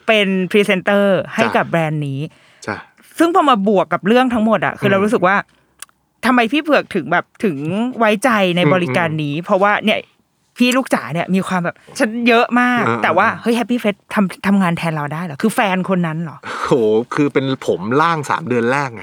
[0.06, 2.20] เป็นพรีเซนเตอร์ให้จ้ะกับแบรนด์นี้
[2.66, 2.76] จ้ะ
[3.18, 5.36] ซึ่งพอมาบวกกับเรื่องทั้งหมดอะคือเรารู้สึกว่า
[6.26, 7.56] ทำไมพี่เผือกถึงแบบถึง
[7.98, 10.00] ไว้ใจในบริการนี้ เพราะว่าเนี่ย
[10.60, 16.72] พี่ลูกจ๋าเนี่ยมีความแบบฉันเยอะมาก แต่ว่าเฮ้ยแฮปปี้เฟสทำทำงานแทนเราได้เหรอคือแฟนคนนั้นเหรอโห
[17.14, 19.02] คือเป็นผมล่างสามเดือนแรกไง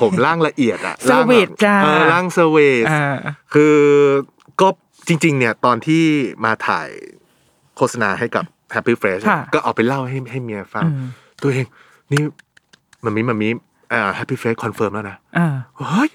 [0.00, 3.16] ผมล่างละเอียดอะเซอร์วิสจ้าเออล่างเซอร์วิสอ่า
[3.54, 3.74] คือ
[4.60, 4.68] ก็
[5.08, 6.02] จริง ๆ เนี่ยตอนที่
[6.44, 6.88] มาถ่าย
[7.76, 8.44] โฆษณาให้กับ
[8.74, 11.08] Happy Fresh ค่ะก็เอาไปเล่าให้ให้เมียฟังอืม
[11.42, 11.66] ตัวเอง
[12.12, 12.22] นี่
[13.04, 13.48] มันมีมันมี
[13.92, 16.10] อ่า Happy Fresh คอนเฟิร์มแล้วนะอ่าเฮ้ย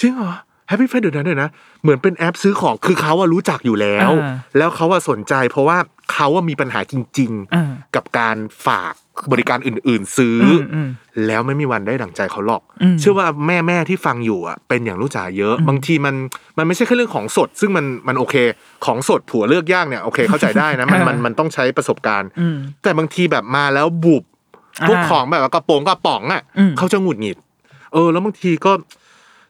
[0.00, 0.34] จริงเหรอ
[0.70, 1.50] Happy Fresh เดี๋ยวนะเดี๋ยวนะ
[1.82, 5.78] เหมือนเป็นแอปซื้อของคือเขาอะรู้จักอยู่แล้วอ่าแล้วเขาอะสนใจ เพราะว่า
[6.12, 8.94] เขาอะมีปัญหาจริงอ่าๆกับการฝาก
[9.32, 10.88] บริการอื่น ๆ ซื้ออมอืม
[11.26, 16.14] แล้วไม่มีวันได้ดั่งใจเขาหรอกอืมเชื่อว่าแม่แม่ๆที่ฟังอยู่อะเป็นอย่างลูกจ๋าเยอะ บางทีมัน
[16.58, 18.34] มันไม่ใช่แค่เรื่องของสด ซึ่งมันมันโอเค
[18.86, 24.24] ของสดผัวเลือกย่างเนี่ยโอเคเข้าใจได้นะมันมันมันต้องใช้ประสบการณ์อืมแต่บางทีแบบมาแล้วบุบ
[24.82, 27.36] อ่าพวกของแบบว่ากระโปรงกระป๋องอะอืมเขาจะหงุดหงิด
[27.92, 28.72] เออ แล้วบางทีก็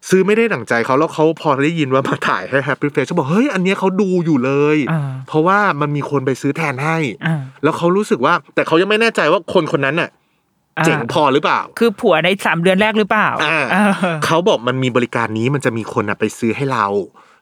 [0.09, 10.11] ซื้อไม่ได้ดั่งใจเขาแล้วเขาพอได้ยินว่ามาถ่ายให้ Happy Face เขาบอกเฮ้ยอันเนี้ยเขาดูอยู่เลยอ่าเพราะว่ามันมีคนไปซื้อแทนให้อ่าแล้วเขารู้สึกว่า แต่เขายังไม่แน่ใจว่าคนคนนั้นน่ะ
[10.79, 13.93] อ่าเจ๋งพอหรือเปล่า คือผัวในสามเดือนแรกหรือเปล่าอ่าเออ
[14.27, 16.87] เขาบอกมันมีบริการนี้มันจะมีคนอะไปซื้อให้เรา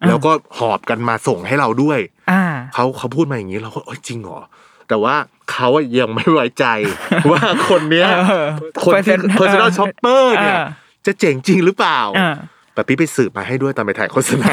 [0.03, 1.99] อ่าแล้วก็หอบกันมาส่งให้เราด้วย
[2.31, 2.43] อ่า
[2.75, 4.41] เขาเขาพูดมาอย่างนี้เราก็เอ้ยจริงเหรอ
[4.89, 5.15] แต่ว่า
[5.53, 6.67] เขาอะยังไม่ไว้ใจ
[7.31, 8.47] ว่าคนเนี้ยเออ
[8.85, 10.67] คนที่ Person- personal เออ shopper เนี่ยเออ
[11.07, 12.37] จะเจ๋งจริงหรือเปล่าอ่า
[12.75, 14.51] แต่พี่ไปสืบมาให้ด้วยตอนไปถ่ายโฆษณา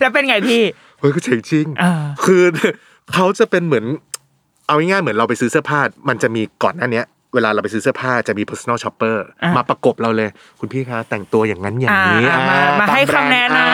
[0.00, 0.62] แล้วเป็นไงพี่
[0.98, 1.92] เฮ้ยก็เจ๋งจริงอ่า
[2.24, 2.42] คือ
[3.12, 3.84] เขาจะเป็นเหมือน
[4.66, 10.28] เอาง่ายๆเหมือนเราไปซื้อเสื้อผ้า มันจะมีก่อนหน้าเนี้ยเวลาเราไปซื้อเสื้อผ้าจะมี personal shopper อะมาประกบเราเลย
[10.58, 13.64] คุณพี่คะแต่งตัวอย่างนั้นอย่างนี้อ่ามาอ่มาตให้แบรด์คำแนะนำอ่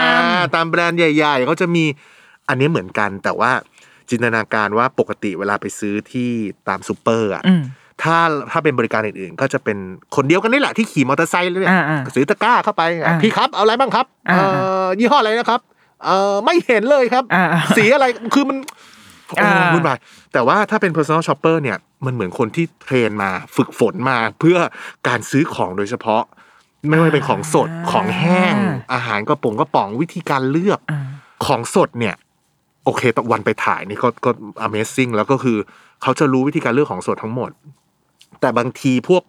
[0.41, 1.85] าตามแบรนด์ใหญ่ๆเขาจะมี
[2.49, 3.53] อันนี้เหมือนกันแต่ว่า
[4.11, 6.31] จินตนาการว่าปกติเวลาไปซื้อที่
[6.69, 7.63] ตามซูเปอร์อะอืม
[8.03, 8.17] ถ้า
[8.51, 9.79] ถ้าเป็นบริการอื่นๆ ก็จะเป็น
[10.17, 14.45] คนเดียวกันนี่แหละที่ขี่มอเตอร์ไซค์เลยเนี่ยอ่าอ่าซื้อตะกร้าเข้าไปอะอ่าพี่ครับเอาอะไรบ้างครับอ่าเอ่
[14.85, 15.61] อยี่ห้ออะไรนะครับ
[16.05, 17.45] เอ่อไม่เห็นเลยครับอ่า
[17.77, 18.57] สีอะไรคือมัน
[19.29, 19.99] โอ้อ่าวุ่นวาย
[20.33, 24.59] แต่ว่าถ้าเป็น personal shopper เนี่ยมันเหมือนคนที่เทรนมาฝึกฝนมาเพื่อ
[25.09, 26.23] การซื้อของโดยเฉพาะ
[26.89, 28.55] ไม่ว่าเป็นของสดของแห้ง
[28.93, 31.01] อาหารกระป๋องกระป๋องวิธีการเลือกอ่า
[31.47, 32.15] ของสดเนี่ย
[32.85, 34.31] โอเคตอนวันไปถ่ายนี่ก็ก็
[34.67, 35.57] amazing แล้วก็คือ
[36.03, 37.51] เขาจะรู้วิธีการเลือกของสดทั้งหมด
[38.41, 39.23] แต่บางทีพวก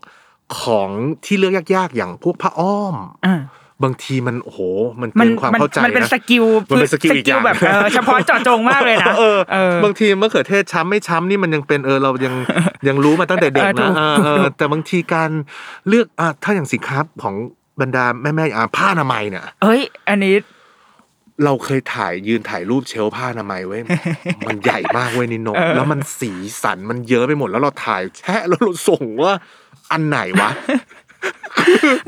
[0.61, 0.89] ของ
[1.25, 2.95] ที่เลือกยากๆ อย่างพวกผ้าอ้อม
[3.27, 3.41] อ่า
[3.83, 4.59] บางทีมันโอ้โห
[5.01, 12.33] มันมัเกินนความมันเข้าใจมันเป็นนะ skill มันเป็น skill อีกอย่างแบบเออเฉพาะเจาะจงมากเลยนะเออเออบางทีมะเขือเทศช้ำไม่ช้ำนี่มันยังเป็นเออเรายัง
[12.87, 15.29] ยังรู้มาตั้งแต่เด็กเออถูนะกเออเออแต่บางทีการ
[15.87, 17.35] เลือกอะถ้าอย่างสินค้าของ
[17.81, 20.35] บรรดาแม่แม่ๆอะผ้าอนามัยเนี่ยเอ้ย อันนี้
[21.43, 23.81] เราเคยถ่ายยืนถ่ายรูปเชลฟ์ผ้าอนามัยไว้ย
[24.47, 29.31] มันใหญ่มากเว้ยนิโนเออแล้วมันสีสันมันเยอะไปหมดแล้วเราถ่ายแช่แล้วเราส่งว่า
[29.91, 30.49] อันไหนวะ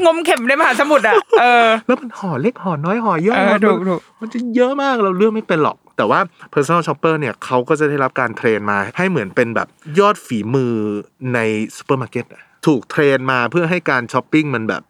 [0.05, 6.19] งมเข็มในมหาสมุทรอะเออแล้วมันห่อเล็กห่อน้อยห่อย่อยเออมันถูกถูกมันจะเยอะมากเราเลือกไม่เป็นหรอก แต่ว่า
[6.53, 9.67] personal shopper เนี่ยเขาก็จะได้รับการเทรนมา ให้เหมือนเป็นแบบ
[9.99, 10.73] ยอดฝีมือ
[11.33, 11.39] ใน
[11.75, 14.83] ซูเปอร์มาร์เก็ตอะถูก train มาเพื่อให้การช้อปปิ้งมันแบบ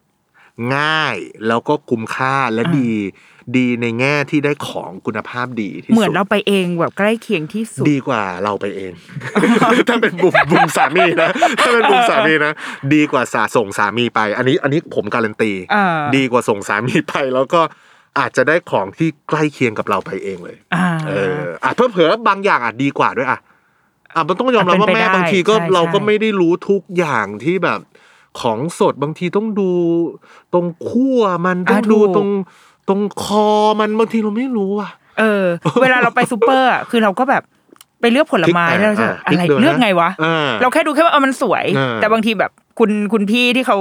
[0.75, 1.15] ง่าย
[1.47, 2.91] แล้วก็คุ้มค่าและดี
[3.55, 8.91] ดีในแง่ที่ได้ของคุณภาพดีที่สุดเหมือนเราไปเองแบบใกล้เคียงที่สุดดีกว่าเราไปเอง
[9.89, 11.29] ถ้าเป็นบุมบุมสามีนะ
[11.59, 12.53] ถ้าเป็นบุมสามีนะ
[12.93, 17.61] ดีกว่าสาส่งสามีไป อันนี้อันนี้ผมการันตีอ่าดีกว่าส่งสามีไปแล้วก็
[18.19, 23.39] อาจจะได้ของที่ใกล้เคียงกับเราไปเองเลยอ่าเอออะเพิ่มเผื่อบางอย่างอาจดีกว่าด้วยอะ
[24.15, 27.79] อะมันต้องยอมรับว่าเป็นไปแม่ได้บางทีก็ใช่เราก็ใช่ไม่ได้รู้ทุกอย่างที่แบบ
[28.41, 29.71] ของสดบางทีต้องดู
[30.53, 32.29] ตรงขั้วมันต้องดูตรง
[32.87, 33.47] ตรงคอ
[33.79, 35.45] มันบางทีเราไม่รู้อะ เออ
[35.81, 37.43] เวลาเราไปซูเปอร์อะคือเราก็แบบ
[38.01, 43.77] ไปเลือกผลไม้คลิกแล้วเราจะอ่าอะไรคลิกดูนะเลือกไงวะอ่าเราแค่ดูแค่ว่าเออมันสวยอ่าแต่บางทีแบบคุณคุณพี่ที่เขา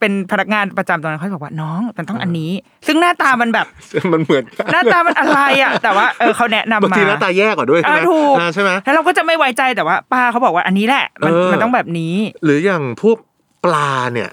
[0.00, 2.50] เป็นพนักงานประจำตรงนั้นเขาบอกว่าน้องมันต้องอันนี้
[2.86, 3.66] ซึ่งหน้าตามันแบบ
[4.12, 12.14] มันเหมือนกันหน้าตามันอะไรอะ แต่ว่าเออเขาแนะนำบางมาทีหน้าตาแย่กว่าด้วยเอใช่ไหอมถูกอ่าใช่ไหมแล้วเราก็จะไม่ไว้ใจแต่ว่าป้าเขาบอกว่าอันนี้แหละ มันเออมันต้องแบบนี้
[12.44, 13.18] หรืออย่างพวก
[13.64, 14.30] ปลาเนี่ย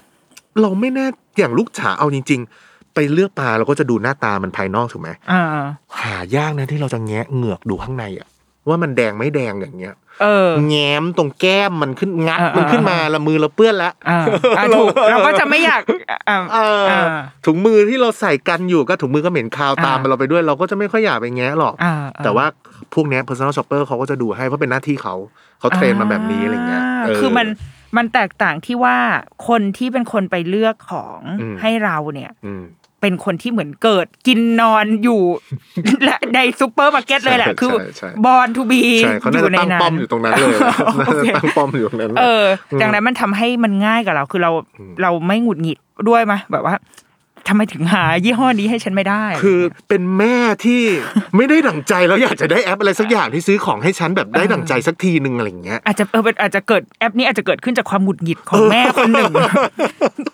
[0.60, 1.06] เราไม่แน่
[1.38, 5.44] อย่างลูกฉาเอาจริง ๆ ไปเลือกปลาเราก็จะดูหน้าตามันภายนอกถูกไหมอ่า
[6.00, 8.28] หายากนะที่เราจะแงะเหงือกดูข้างในอะ
[8.68, 14.24] ว่ามันแดงไม่แดงอย่างเงี้ยเออแง้มตรงแก้มมันขึ้นงัดเออเออมันขึ้นมาละมือเราเปื้อนแล้วอ่า
[14.58, 15.82] อ่าถูกเราก็จะไม่อยาก
[16.28, 17.02] อ่าเอออ่า
[17.46, 22.46] ถุงมือที่เราใส่กันอยู่ก็ถุงมือก็เหม็นคาวตามอ่าเราไปด้วย เราก็จะไม่ค่อยอยากไปแงะหรอกอ่าแต่ว่า
[22.94, 25.14] พวกเนี้ย personal shopper เขาก็จะดูให้เพราะเป็นหน้าที่เขา
[25.60, 27.46] เขา train มาแบบนี้อะไรเงี้ยเคือมัน
[27.96, 28.96] มันแตกต่างที่ว่า
[29.48, 32.62] คนที่เป็นคนไปเลือกของอืมให้เราเนี่ยอืม
[33.02, 35.22] เป็นคนที่เหมือนเกิดกินนอนอยู่
[36.04, 40.56] และในซูเปอร์มาร์เก็ตเลยแหละใช่คือใช่ใช่ born to be ใช่เขาน่าจะตั้งป้อมอยู่ตรงนั้นเลย
[41.06, 42.44] โอเคตั้งป้อมอยู่ตรงนั้นเออ
[42.82, 44.50] ดังนั้นมันทำให้มันง่ายกับเราคือเรา
[45.02, 46.74] เราไม่หงุดหงิดด้วยมะแบบว่า
[47.52, 50.82] ทำไมถึงหายี่ห้อนี้ให้ฉันไม่ได้ คือเป็นแม่ที่
[51.36, 59.32] ไม่ได้ดั่งใจแล้วอยากจะได้แอปอะไรสักอย่างที่ซื้อของให้ฉันแบบได้ดั่งใจสักทีหนึ่งอะไรอย่างเงี้ยอาจจะเออเป็นอาจจะเกิดแอปนี้อาจจะเกิดขึ้นจากความหงุดหงิดของแม่คนหนึ่ง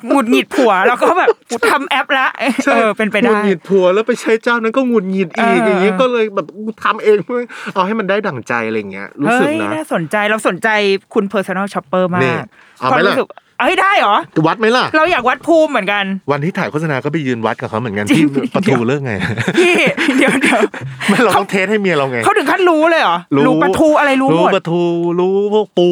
[0.08, 1.28] หงุดหงิดผัวแล้วก็แบบ
[1.70, 2.28] ทำแอปละ
[2.66, 7.40] เออเป็นไปหงุได้ดหงิดผัวแล้วไปใช้เจ้านั้นก็หงุดหงิดอีกเออออย่างเงี้ยก็เลยแบบกูทำเองเพื่อ
[7.74, 10.68] เอาให้มันได้ดั่งใจอะไรอย่างเงี้ยรู้สึกเฮ้ยนะน่าสนใจเราสนใจ
[11.14, 12.40] คุณ personal shopper มานี่ก
[12.80, 13.28] เอาไหมล่ะพรู้สึก
[13.60, 14.16] เอ้ยได้เหรอ
[14.46, 19.12] วัดไหมล่ะ เราอยากวัดภูมิเหมือนกัน วันที่ถ่ายโฆษณาก็ไปยืนวัดกับเขาเหมือนกันจริที่งประตูเลิกไง
[19.58, 19.74] พี่
[20.16, 20.60] เดี๋ยวเดี๋ยว
[21.08, 24.82] ไม่เราต้องเทสให้เมียเราไงเขาถึงขั้นรู้เลยเหรอรู้ปลาทูอะไรรู้หมดปลาทู
[25.20, 25.88] รู้พวกปู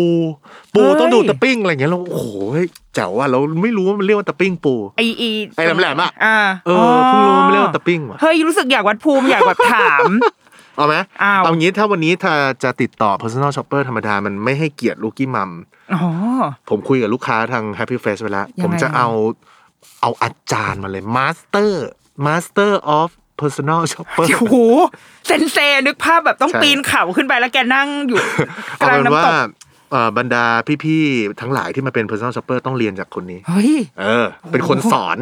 [0.74, 5.22] ปูเฮ้ยต้องดูตะปิ้งอะไรอย่างเงี้ยเราโอ้โหเฮ้ยแจ๋วว่ะเราไม่รู้ว่ามันเรียกว่าตะปิ้งปูไอไอ
[5.56, 10.10] ไอ้แหลมๆอะอ่าเออเพิ่งรู้ว่ามันเรียกว่าตะปิ้งว่ะเฮ้ยรู้สึกอยากวัดภูมิอยากแบบถาม
[10.76, 12.34] เอาไหมอ้าวเอางี้ถ้าวันนี้ถ้า
[12.64, 15.50] จะติดต่อ personal shopper ธรรมดา มันไม่ให้เกียรติลูกกี้มัม
[15.94, 16.02] อ๋อ
[16.68, 19.08] ผมคุยกับลูกค้าทาง Happy Face ไปแล้ว ยังไง ผมจะเอา
[20.02, 21.70] เอาอาจารย์มาเลย Master
[22.26, 23.08] Master of
[23.40, 24.56] Personal Shopper โอ้โห
[25.26, 28.18] เซนเซนึกภาพแบบต้องใช่ ปีนเขาขึ้นไปแล้วแกนั่งอยู่
[28.78, 29.34] เอากลางเป็นว่าน้ำตก
[29.90, 30.44] เอ่อบรรดา
[30.84, 35.18] พี่ๆทั้งหลายที่มาเป็น personal shopper ต้องเรียนจากคนนี้ เฮ้ย เออ เป็นคนสอน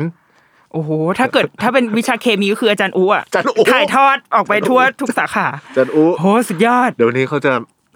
[0.75, 7.53] โอ้โหถ้าเกิดถ้าเป็นวิชาเคมีก็คืออาจารย์อูอะอาจารย์อู๋ถ่ายทอดออกไปทั่วทุกสาขาจันอูโหสุดยอด เดี๋ยววนนี้เขาจะ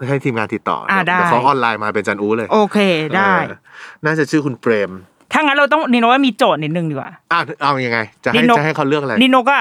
[0.07, 2.77] ให้ทีมงานติดต่อออ่าได้เดี๋ยวเขาออนไลน์มาเป็นจันอูเลย โอเค
[3.15, 3.57] ได้เออ
[4.05, 4.91] น่าจะชื่อคุณเปรม
[5.33, 9.57] ถ้างั้นเราต้องนิโนว่ามีโจทย์นิดนึงดีกว่าอะเอายังไง จะให้นิโนจะให้เขาเลือกอะไรนิโนก็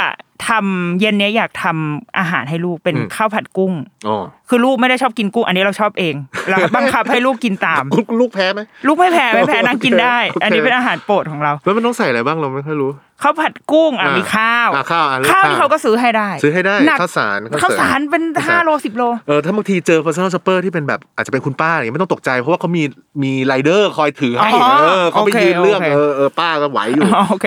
[0.49, 3.73] ทำเย็นเนี้ยอยากทำอาหารให้ลูกเป็นอืมข้าวผัดกุ้ง
[4.09, 4.17] อ๋อ
[4.49, 6.15] คือลูกไม่ได้ชอบกินกุ้ง อันนี้เราชอบเอง
[6.49, 12.91] แล้วบังคับให้ลูกกินตามลูกลูกแพ้ไหมลูกไม่แพ้ไม่แพ้นางกินได้โอเคอันนี้เป็นอาหารโปรดของเรา แล้วมันต้องใส่อะไรบ้างเราไม่ค่อยรู้
[13.23, 22.83] ข้าวผัดกุ้งอะอ่ามีมีข้าวอ่าข้าวอะเลือกข้าวข้าวที่เขาก็ซื้อให้ได้ ซื้อให้ได้หนักข้าวสารข้าวสารเป็นข้วสห้าโลสิบโลเออถ้าบางทีเจอ personal shopper ที่เป็นแบบอาจจะเป็นคุณป้าอย่างเงี้ยไม่ต้องตกใจเพราะว่าเขามี
[23.23, 27.47] มีไรเดอร์คอยถือให้อ๋อเออเขาไปโอเคยืนเลือกโอเคเออเออป้าก็ไหวอยู่อ๋อโอเค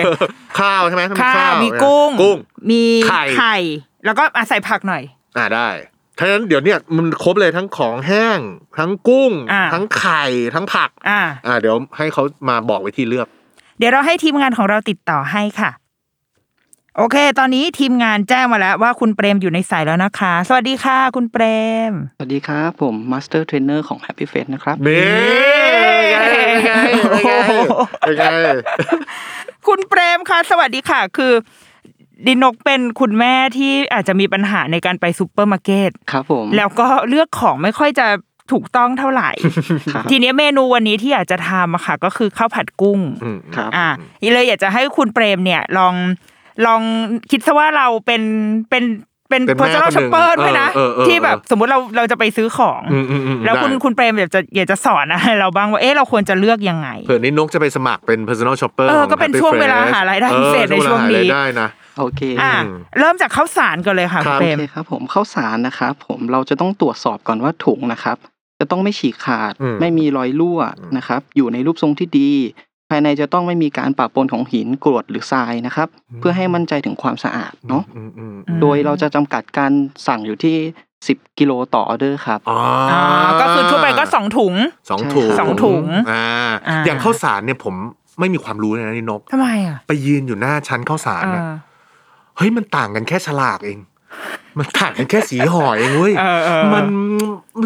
[0.60, 2.38] ข้าวใช่ไหมต้องข้าวมีมีกุ้งกุ้ง
[2.72, 3.56] มีไข่ ไข่
[4.06, 5.04] แล้วก็อะใส่ผักหน่อย
[5.38, 5.70] อ่าได้
[6.17, 8.39] ถ้างั้นเดี๋ยวเนี่ยมันครบเลยทั้งของแห้ง
[8.80, 10.24] ทั้งกุ้ง อ่า ทั้งไข่
[10.56, 13.28] ทั้งผัก อ่า อ่าเดี๋ยวให้เขามาบอกวิธีเลือก
[13.78, 15.72] เดี๋ยวเราให้ทีมงานของเราติดต่อให้ค่ะ
[16.98, 21.44] โอเค ตอนนี้ทีมงานแจ้งมาแล้วว่าคุณเปรมอยู่ในสายแล้วนะคะ สวัสดีค่ะ คุณเปร
[21.89, 25.04] ม สวัสดีครับ ผมมาสเตอร์เทรนเนอร์ของ Happy Face นะครับนี่
[26.12, 26.72] ไงไงไง
[28.17, 28.24] ไง
[29.67, 31.34] คุณเปรมค่ะ สวัสดีค่ะ คือ
[32.28, 38.08] ดินกเป็นคุณแม่ที่อาจจะมีปัญหาในการไปซูเปอร์มาร์เก็ตครับผมแล้วก็เลือกของไม่ค่อยจะ
[38.52, 39.30] ถูกต้องเท่าไหร่
[39.94, 43.88] ครับทีนี้เมนูวันนี้ที่อยากจะทำอะค่ะ ก็คือข้าวผัดกุ้งอืมครับอ่า
[44.34, 45.94] เลยอยากจะให้คุณเปรมเนี่ยลอง
[46.66, 46.82] ลอง
[47.32, 48.22] คิดซะว่าเราเป็น
[48.70, 48.84] เป็น
[49.30, 61.28] เป็นเป็นแม่ personal คนหนึ่ง shopper ด้วยนะเออเออเออที่แบบสมมุติเราเราจะไปซื้อของอืมอืมอืมแล้วคุณได้คุณเปรมอยากจะอยากจะสอนอะไรเราบ้างว่าเอ๊ะเราควรจะเลือกยังไงเผื่อนี้นกจะไปสมัครเป็น personal shopper เออของก็เป็น Happy ช่วงเวลา Fresh หารายได้เออพิเศษในช่วงนี้
[61.98, 68.18] หารายได้นะโอเคอ่าอืมเริ่มจากข้าวสารกันเลยค่ะคคุรัณบเปรโอมเคครับผมข้าวสารนะครับผมเราจะต้องตรวจสอบก่อนว่าถุงนะครับ
[68.60, 72.32] จะต้องไม่ฉีกขาดอืมไม่มีรอยรั่วอืมนะครับ อยู่ในรูปทรงที่ดี
[72.90, 75.88] ภายในจะต้องไม่มีการปะปนของหินกรวดหรือทรายนะครับ
[76.20, 79.72] เพื่อให้มั่นใจถึงความสะอาดเนาะอืมอืมอืมโดยเราจะจำกัดการ
[80.08, 80.58] สั่งอยู่ที่
[80.98, 82.58] 10กิโลต่อออเดอร์ครับ อ๋อ
[82.92, 83.02] อ่า
[83.42, 84.54] ก็คือทั่วไปก็สองถุง
[84.90, 86.26] สองถุงสองถุงอ่า
[86.68, 87.76] อ่า อย่างข้าวสารเนี่ยผม
[88.20, 91.48] ไม่มีความรู้เลยนะนี่นกทำไมอะ ไปยืนอยู่หน้าชั้นข้าวสารเอนะอ
[92.38, 93.80] เฮ้ยมันต่างกันแค่ฉลากเอง
[94.60, 96.86] มันต่างกันแค่สีห่อเองเว้ยเออเออมัน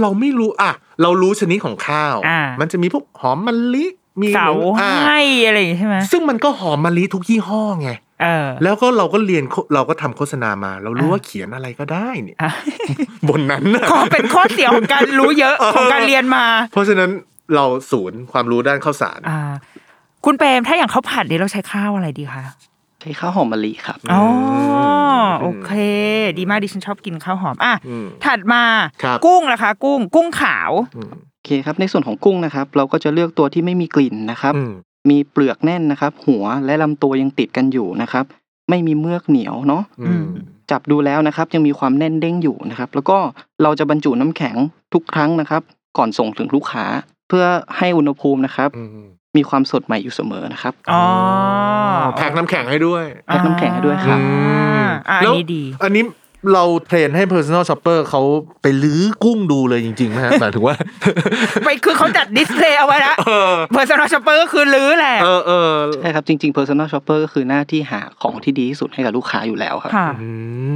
[0.01, 3.85] เราไม่รู้อะ เรารู้ชนิดของข้าวอ่ามันจะมีพวกหอมมะลิ
[4.21, 4.49] มีเสา
[4.79, 7.89] อ่าให้อะไรอย่างงี้ใช่ไหมซึ่งมันก็หอมมะลิทุกยี่ห้อไง
[8.23, 12.51] เออแล้วก็เราก็เรียนโฆเราก็ทำโฆษณามา เรารู้อ่าว่าเขียนอะไรก็ได้เนี่ยอะ
[13.29, 17.09] บนนั้นน่ะก็เป็นข้อเสียของการรู้เยอะของการเรียนมา เพราะฉะนั้น
[17.55, 19.39] เราศูนย์ความรู้ด้านข้าวสารอ่า
[20.25, 22.51] คุณเปรมถ้าอย่างข้าวผัดเนี่ยเราใช้ข้าวอะไรดีคะใช้
[23.19, 24.23] ข้าวหอมมะลิครับอ๋อ
[25.21, 25.71] มโอเค
[26.37, 28.63] ดีมากดิฉันชอบกินข้าวหอมอะอืมถัดมา
[29.03, 34.71] ครับกุ้งนะคะ กุ้งกุ้งขาวอืมโอเคครับ ในส่วนของกุ้งนะครับ เราก็จะเลือกตัวที่ไม่มีกลิ่นนะครับอืม
[35.09, 38.25] มีเปลือกแน่นนะครับ หัวและลำตัวยังติดกันอยู่นะครับ
[38.69, 40.25] ไม่มีเมือกเหนียวเนาะอืม
[40.71, 43.17] จับดูแล้วนะครับ ยังมีความแน่นเด้งอยู่นะครับ แล้วก็
[43.63, 44.55] เราจะบรรจุน้ำแข็ง
[44.93, 45.61] ทุกครั้งนะครับ
[45.97, 46.85] ก่อนส่งถึงลูกค้า
[47.27, 47.45] เพื่อ
[47.77, 48.83] ให้อุณหภูมินะครับอื
[49.35, 51.03] มมีความสดใหม่อยู่เสมอนะครับอ๋อ
[52.17, 56.03] แพ็คน้ำแข็งให้ด้วยแพ็คน้ำแข็งให้ด้วยครับอ่าอ่าอันแล้วนี้ดีอันนี้
[56.53, 58.21] เรา train ให้ personal shopper เขา
[58.61, 60.75] ไปลื้อกุ้งดูเลยจริงๆนะฮะหมายถึงว่า
[61.65, 65.71] ไปคือเขาจัด display เอาไว้แล้วเออ personal shopper ก็คือลื้อแหละเออเออ
[66.01, 70.29] ใช่ครับจริง ๆ personal shopper ก็คือหน้าที่หาของที่ดีที่สุดให้กับลูกค้าอยู่แล้วครับค่ะอื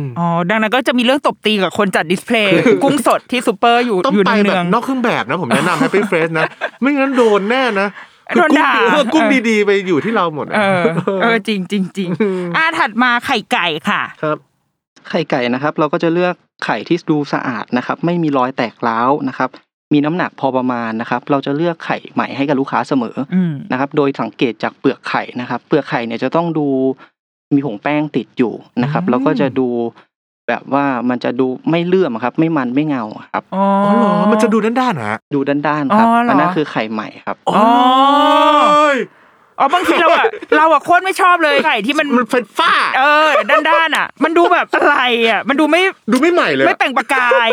[0.04, 6.46] มอ๋อดังนั้นก็จะมีเรื่องตบตีกับคนจัด display กุ้งสดที่ซูเปอร์อยู่ต้องอยู่ไปเนืแบอบงนอกเครื่องแบบนะผมแนะนำ Happy Fresh นะ
[6.82, 7.88] ไม่งั้นโดนแน่นะ
[8.36, 10.84] โดนด่าคือกุ้งเออกุ้งเออดีๆ ไปอยู่ที่เราหมดอะเออ
[11.22, 12.10] เออจริงจริงจริง
[12.58, 14.38] อ่าถัดมาไข่ไก่ค่ะ ครับ
[15.10, 16.34] ไข่ไก่นะครับ เราก็จะเลือก
[16.66, 19.50] ไข่ที่ดูสะอาดนะครับ ไม่มีรอยแตกร้าวนะครับ
[19.94, 26.68] มีน้ำหนักพอประมาณนะครับ เราจะเลือกไข่ใหม่ให้กับลูกค้าเสมออืมนะครับ โดยสังเกตจากเปลือกไข่นะครับ เปลือกไข่เนี่ยจะต้องดู
[27.54, 29.68] มีผงแป้งติดอยู่นะครับอืมแล้วก็จะดู
[30.50, 37.64] แบบว่ามันจะดูไม่เลื่อมครับ ไม่มันไม่เงาครับอ๋ออ๋อเหรอมันจะดูด้านๆนะฮะดูด้านๆครับอ๋อเหรออัอันนั้นคือไข่ใหม่ครับอ๋อ
[39.60, 40.26] อ๋อบางทีเราอะ
[40.58, 43.30] เราอะโคตรไม่ชอบเลยไข่ที่มันมันเป็นฝ้า เออ
[43.70, 44.96] ด้านๆอะมันดูแบบอะไร
[45.30, 45.82] อะมันดูไม่
[46.12, 47.50] ดูไม่ใหม่เลยไม่เปล่งประกาย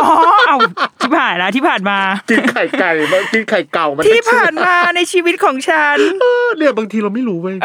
[0.00, 0.08] อ๋อ
[0.48, 0.56] เอา
[1.00, 1.98] ที่ผ่านแล้วที่ผ่านมา
[2.30, 7.56] กินไข่ไก่บางกินไข่เก่ามันที่ผ่านมาในชีวิตของฉันเออเนี่ยบางทีเราไม่รู้เว้ย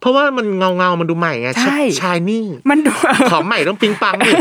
[0.00, 2.92] เพราะว่ามันเงาเงาๆมันดูใหม่ไงใช่ชายนี่ มันดู
[3.32, 4.34] ของใหม่ต้องปิ๊งปังนี่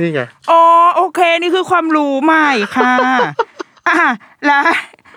[0.00, 0.20] นี่ไง
[0.50, 0.62] อ๋อ
[0.96, 2.92] โอเค นี่คือความรู้ใหม่ค่ะ
[3.88, 3.96] อะ
[4.46, 4.62] แล้ว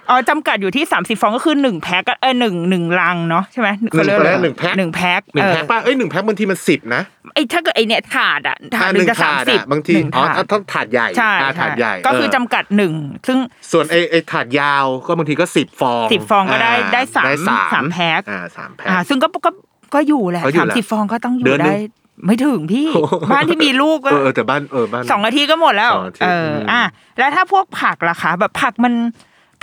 [0.09, 7.01] อ๋อจำกัดอยู่ที่ 30 ฟองก็คือหนึ่งแพ็คอะเออหนึ่งหนึ่งลังเนาะใช่ไหมเขาเรียกอะไรหนึ่งแพ็คหนึ่งแพ็คหนึ่งเออแพ็คป่ะเอ้ยหนึ่งแพ็คบางทีมันสิบนะ
[7.33, 12.93] ไอ้ถ้าเกิดไอเนี่ยถาดอะถาดอะหนึ่งจะสามสิบอะบางทีหนึ่งอ๋อถาดต้องถาดใหญ่ใช่อะถาดใหญ่ ก็คือเจำกัดหนึ่ง
[13.27, 13.37] ซึ่ง
[13.71, 19.51] ส่วนไอ้ไอ้ถาดยาวก็บางทีก็สิบฟองสิบฟองก็ได้าได้สามได้สามสามแพ็คอ่าสามแพ็คอ่าซึ่งก็ก็
[19.93, 26.81] ก็อยู่แหละก็อยู่สามแหละสิบฟองก็ต้องอยู่เดือนหนึ่ได้งไม่ถึงพี่โอ้โหบ้านที่มีลูกก็เออเออแต่บ้านเออบ้านสองนาทีก็หมดแล้วสองนาทีเอออมอะ
[27.19, 28.93] แล้วถ้าพวกผักล่ะคะแบบผักมัน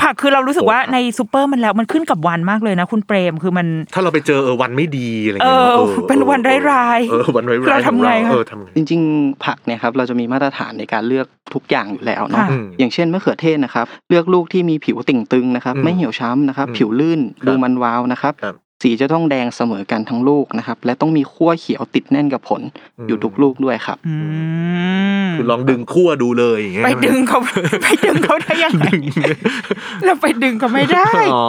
[0.02, 22.60] ผักคือเรารู้สึกว่าในซูเปอร์มันแล้วมันขึ้นกับวันมากเลยนะ คุณเปรมคือมัน ถ้าเราไปเจอเออวันไม่ดีอะไรเอเงี้ยอเป็นวันร้ายเออวันร้ายๆเราทำไงของคะเออทำไงจริง ๆ ผักเนี่ยครับเราจะมีมาตรฐานในการเลือกทุกอย่างอยู่แล้วเนาะค่ะอืมอย่างเช่นมะเขือเทศนะครับ เลือกลูกที่มีผิวติ่งตึงนะครับอืมไม่เหี่ยวช้ำนะครับอืมผิวลื่นครับดูมันวาวนะครับครับ สีจะต้องแดงเสมอกันทั้งลูกนะครับ และต้องมีขั้วเขียวติดแน่นกับผล
[22.98, 24.14] อืมอยู่ทุกลูกด้วยครับๆอื
[25.24, 27.38] มคือลองดึงขั้วดูเลยอย่างเงี้ยไปใช่หมดึงเขา
[27.82, 29.02] ไปดึงเขาได้ยังไงดึง
[30.04, 31.44] เราไปดึงเขาไม่ได้อ๋อ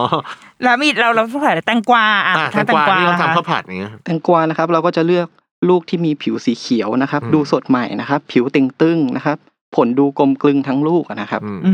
[0.63, 5.27] แล้วมีเราเราต้องใส่แตงกวาอะอะแตถ้างแตกงวากวานี่เราล่ะทำคะข้าวผัดอย่างเงี้ยแตงกวานะครับ เราก็จะเลือก
[5.69, 9.37] ลูกที่มีผิวสีเขียวนะครับอืมดูสดใหม่นะครับ ผิวเต่งตึงนะครับ
[9.75, 11.71] ผลดูกลมกลึงทั้งลูกอะนะครับ อืมอื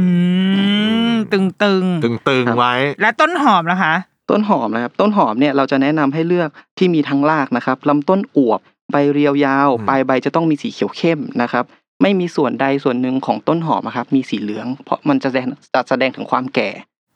[1.12, 3.94] มตึงตึงตึงตึงครับไว้ๆและต้นหอมนะคะ
[4.30, 8.60] ต้นหอมนะครับ ต้นหอมเนี่ยเราจะแนะนำให้เลือกที่มีทั้งรากนะครับลำต้นอวบ
[8.92, 11.64] ใบเรียวยาวอืมปลายใบจะต้องมีสีเขียวเข้มนะครับ
[12.02, 16.70] ไม่มีส่วนใดส่วนหนึ่งของต้นหอมนะครับ มีสีเหลือง เพราะมันจะแสดงจะแสดงถึงความแก่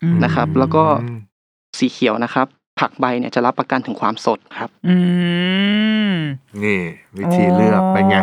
[0.03, 0.83] อืมนะครับ แล้วก็
[1.79, 2.47] สีเขียวนะครับ
[2.79, 4.95] ผักใบเนี่ยจะรับประกันถึงความสดครับ อื
[6.13, 6.13] ม
[6.63, 6.81] นี่
[7.17, 8.17] วิธีเลือกเป็นไง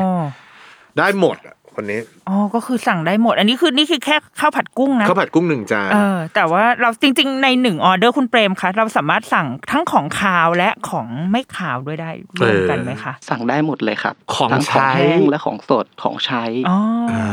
[0.99, 16.79] ได้หมดอะ คนนี้อ๋อก็คือสั่งได้หมด อันนี้คือนี่คือแค่ข้าวผัดกุ้งนะข้าวผัดกุ้งหนึ่งจานเออแต่ว่าเราจริง ๆ ในหนึ่งออเดอร์คุณเปรมคะเราสามารถสั่งทั้งของคาวและของไม่คาวด้วยได้รวมกันไหมคะสั่งได้หมดเลยครับ ของทั้งของใช้แห้งและของสดของใช้อ๋อ
[17.13, 17.27] อ่า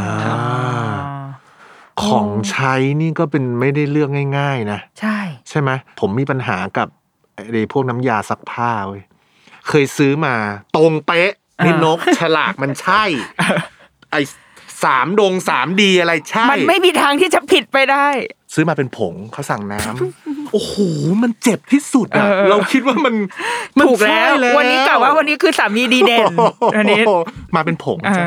[2.04, 5.18] ของใช้นี่ก็เป็นไม่ได้เลือกง่าย ๆ นะ ใช่
[5.50, 5.70] ใช่ไหม
[6.00, 6.88] ผมมีปัญหากับ
[7.36, 9.04] ไอ้พวกน้ำยาซักผ้าเว้ย
[9.68, 10.36] เคยซื้อมา
[10.76, 11.32] ตรงเป๊ะ
[11.66, 13.04] นี่นกฉลากมันใช่
[14.12, 14.22] ไอ้
[14.84, 18.08] สามดงสามดีอะไรใช่ มันไม่มีทางที่จะผิดไปได้
[18.54, 20.74] ซื้อมาเป็นผงเขาสั่งน้ำ โอ้โห
[21.24, 23.16] มันเจ็บที่สุดอะเออเราคิดว่ามัน
[23.78, 26.26] มันถูกแล้วใช่วันนี้กล่าวว่าวันนี้คือสามีดีเด่น
[26.78, 27.22] วันนี้โอ้โห
[27.56, 28.26] มาเป็นผงเออจ้ะ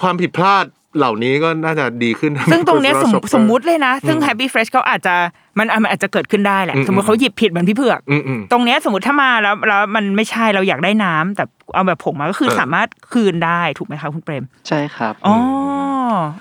[0.00, 0.64] ความผิดพลาด
[0.98, 5.14] เหล่านี้ก็น่าจะดีขึ้น ซึ่งตรงเนี้ยสม Shopper สมมุติเลยนะ ซึ่งอืม Happy Fresh เขาอาจจะ
[5.58, 11.44] มันมันอาจจะเกิดขึ้นได้แหละอืมสมมติเขาหยิบผิดเหมือนพี่เผือกอืมอืมตรงเนี้ยสมมติถ้ามาแล้วแล้วมันไม่ใช่เราอยากได้น้ำแต่
[11.74, 15.36] เอาแบบผงมาก็คือเออสามารถคืนได้ถูกไหมคะคุณเปรม ใช่ครับอ๋อ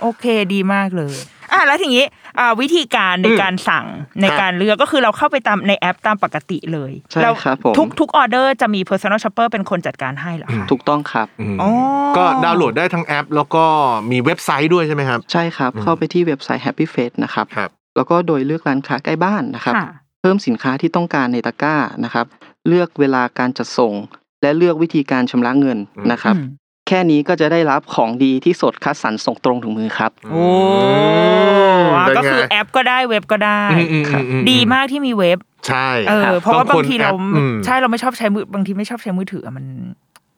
[0.01, 1.15] โอเคดีมากเลย
[1.51, 2.03] อะแล้วทีนี้
[2.39, 3.85] อ่าวิธีการในอืมการสั่ง
[4.21, 11.71] ในครับการเลือกก็คือเราเข้าไปตามในแอปตามปกติเลยใช่แล้วครับผมทุกทุกออเดอร์จะมี personal shopper เป็นคนจัดการให้เหรอคะถูกต้องครับอืมอ๋อ
[12.17, 13.65] ก็ดาวน์โหลดได้ทั้งแอป แล้วก็
[14.11, 19.87] มีเว็บไซต์ด้วยใช่ไหมครับ ใช่ครับอืมเข้าไปที่เว็บไซต์ Happy Face นะครับครับ แล้วก็โดยเลือกร้านค้าใกล้บ้านนะครับค่ะ
[20.21, 22.25] เพิ่มสินค้าที่ต้องการในตะกร้านะครับ
[22.67, 23.93] เลือกเวลาการจัดส่ง
[24.41, 26.47] และเลือกวิธีการชำระเงินอืมนะครับอืม
[26.87, 30.45] แค่นี้ก็จะได้รับของดีที่สดคัดสรรส่งตรงถึงมือครับ โอ้
[31.93, 35.37] มก็เป็นไงคือแอปก็ได้เว็บก็ได้อืมอืมอืมอืมดีมากที่มีเว็บ
[35.67, 39.65] ใช่ เออ เพราะว่าต้บาคงทีเราแอปอืมใช่เราไม่ชอบใช้มือบางทีไม่ชอบใช้มือถืออะมัน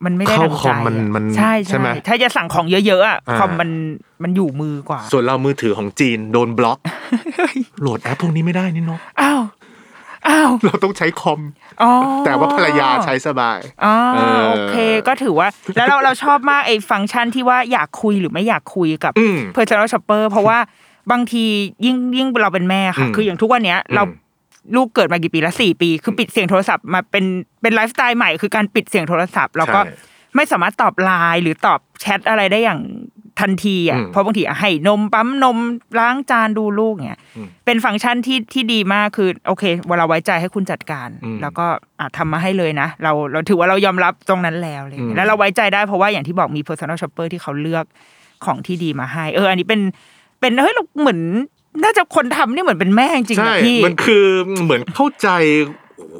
[0.04, 3.70] มันไม่ได้เข้าดังคใจอมมันอะมันใช่ใช่ใช่ไหมถ้าจะสั่งของเยอะๆอะอ่าคอมมัน
[4.22, 6.78] มันอยู่มือกว่า ส่วนเรามือถือของจีนโดนบล็อก
[7.80, 9.42] โหลดแอปพวกนี้ไม่ได้นี่นกอ้าว
[10.28, 11.40] อ้าวเราต้องใช้คอม
[11.82, 11.90] อ๋อ
[12.24, 14.76] แต่ว่าภรรยาใช้สบายอ๋อเออโอเค
[15.06, 20.58] ก็ถือว่า แล้วเราเราชอบมากไอ้ฟังก์ชันที่ว่าอยากคุยหรือไม่อยากคุยกับอืม personal shopper เพราะว่า
[21.12, 21.44] บางที
[21.84, 24.26] ยิ่งยิ่งเราเป็นแม่ค่ะอืมคืออย่างทุกวันเนี้ยเราอืม
[24.76, 27.24] ลูกเกิดมากี่ปีละสี่ปี คือปิดเสียงโทรศัพท์มาเป็น
[27.62, 29.94] เป็นไลฟ์สไตล์ใหม่คือการปิดเสียงโทรศัพท์ แล้วก็ใช่
[30.36, 32.80] ไม่สามารถตอบไลน์หรือตอบแชทอะไรได้อย่าง
[33.40, 35.58] ทันทีอะอืมเพราะบางทีอะให้นมปั๊มนม
[35.98, 41.66] ล้างจานดูลูกเนี่ยอืมเป็นฟังก์ชันที่ที่ดีมากคือโอเคเวลาไว้ใจให้คุณจัดการอืมแล้วก็
[42.00, 47.84] อะทำมาให้เลยนะ เราเราถือว่าเรายอมรับตรงนั้นแล้วอะไรอย่างเลอืยมแล้วเราไว้ใจได้เพราะว่าอย่างที่บอกมี personal shopper ที่เขาเลือก
[48.44, 49.80] ของที่ดีมาให้ เออ อันนี้เป็น
[50.40, 51.20] เป็นเฮ้ยเราเหมือน
[51.84, 54.26] น่าจะคนทำนี่เหมือนเป็นแม่จริงๆใช่นะพี่ มันคือ
[54.64, 55.28] เหมือนเข้าใจ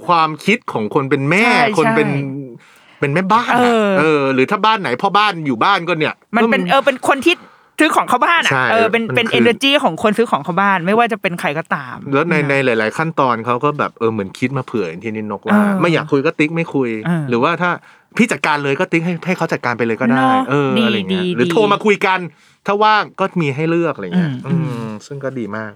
[0.07, 7.35] ความคิดของคนเป็นแม่ใช่คนเป็นใช่เป็นแม่บ้านเออะอเออ หรือถ้าบ้านไหนพ่อบ้านอยู่บ้านก็เนี่ย มันเป็นก็เออเป็นคนที่
[7.81, 17.71] ซื้อของเข้าบ้านอะใช่เออเป็นมันเป็นคือ energy ของคนซื้อของเข้าบ้าน ไม่ว่าจะเป็นใครก็ตาม แล้วในในหลาย ๆ ขั้นตอนเขาก็แบบเออเหมือนคิดมาเผื่ออย่างที่นินนกว่าเออไม่อยากคุยก็ติ๊กไม่คุยเออหรือว่าถ้า
[18.17, 22.19] พี่จัดการเลยก็ติ๊กให้ให้เขาจัดการไปเลยก็ได้เนอะเออดีอะไรเงี้ยดีหรือดีโทรมาคุยกัน
[22.67, 25.73] ถ้าว่างก็มีให้เลือกอะไรเงี้ยอืมอืมซึ่งก็ดีมาก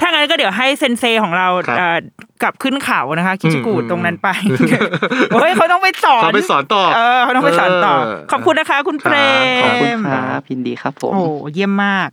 [0.00, 1.96] ถ้างั้นก็เดี๋ยวให้เซนเซของเราครับเอ่อ
[2.42, 4.28] กลับขึ้นเขานะคะ คิชิกูดอืมตรงนั้นไป
[5.34, 9.16] เฮ้ยเขาต้องไปสอนเขาไปสอนต่อเออเขาต้องไปสอนต่อเออขอบคุณนะคะ คุณเปร
[9.62, 11.22] ครับขอบคุณมครับยินดีครับผมโอ้
[11.54, 12.08] เยี่ยมมาก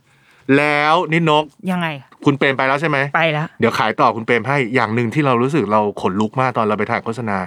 [0.56, 1.88] แล้วนินนกยังไง
[2.24, 7.38] คุณเปรมไปแล้วใช่ไหมไปแล้วเดี๋ยวขายต่อคุณเปรมให้อย่างหนึ่งที่เรารู้สึกเราขนลุกมากตอนเราไปถ่ายโฆษณา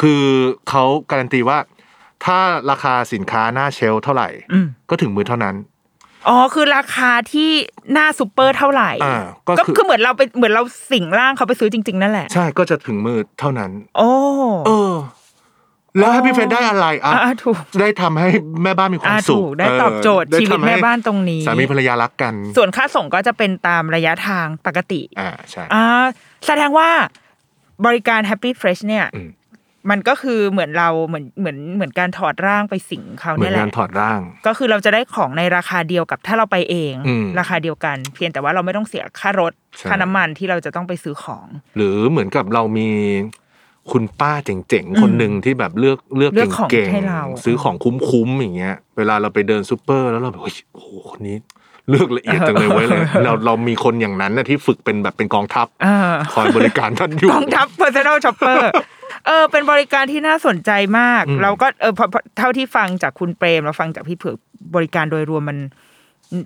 [0.00, 0.22] คือ
[0.68, 1.58] เขาการันตีว่า
[2.24, 2.38] ถ้า
[2.70, 5.54] ราคาสินค้าหน้า shelf เท่าไหร่อืมก็ถึงมือเท่านั้น
[6.28, 7.50] อ๋อคือราคาที่
[7.92, 9.16] หน้าซูเปอร์เท่าไหร่อ่า
[9.46, 10.62] ก็ก็คือคือเหมือนเราไปเหมือนเรา
[10.92, 14.10] สิงร่างเขาไปซื้อจริง ๆ นั่นแหละ ใช่ก็จะถึงมือเท่านั้น โอ้
[14.66, 14.94] เออ
[15.98, 18.28] แล้วให้พี่เฟรนได้อะไรอะอ่าถูกได้ทำให้
[18.62, 26.04] แม่บ้านมีความอ่าสุขถูกได้ตอบโจทย์เออชีวิตได้ำให้แม่บ้านตรงนี้สามีภรรยารักกัน ส่วนค่าส่งก็จะเป็นตามระยะทางปกติ อ่าใช่อ่า
[26.46, 26.88] แสดงว่า
[27.86, 29.20] บริการ Happy Fresh เนี่ยอื
[29.88, 42.88] มมันก็คือเหมือนเราเหมือนเหมือนเหมือนการถอดร่างไปสิงเขาเหมือเนี่ยแหนกาละรถอดร่าง ก็คือเราจะได้ของในราคาเดียวกับถ้าเราไปเองอืมราคาเดียวกัน เพียงแต่ว่าเราไม่ต้องเสียค่ารถใช่ค่าน้ำมันที่เราจะต้องไปซื้อของ หรือเหมือนกับเรามี
[43.92, 51.36] คุณป้าเจ๋งๆ คนหนึ่งที่แบบเลือกเลือกเลือกของเก่งให้เราๆซื้อของคุ้มๆอย่างเงี้ย เวลาเราไปเดินซูเปอร์แล้วเราแบบเฮ้ยโอ้โหคนนี้
[51.90, 55.96] เลือกละเอียดจังเลยเว้ยเลยเราเรามีคนอย่างนั้นนะที่ฝึกเป็นแบบเป็นกองทัพอ่า
[56.34, 58.58] คอยบริการท่านอยู่กองทัพ personal shopper
[59.26, 64.36] เออเป็นบริการที่น่าสนใจมากอืมเราก็เออพอพอเท่าที่ฟังจากคุณเปรมเราฟังจากพี่เผือก
[64.74, 65.58] บริการโดยรวมมัน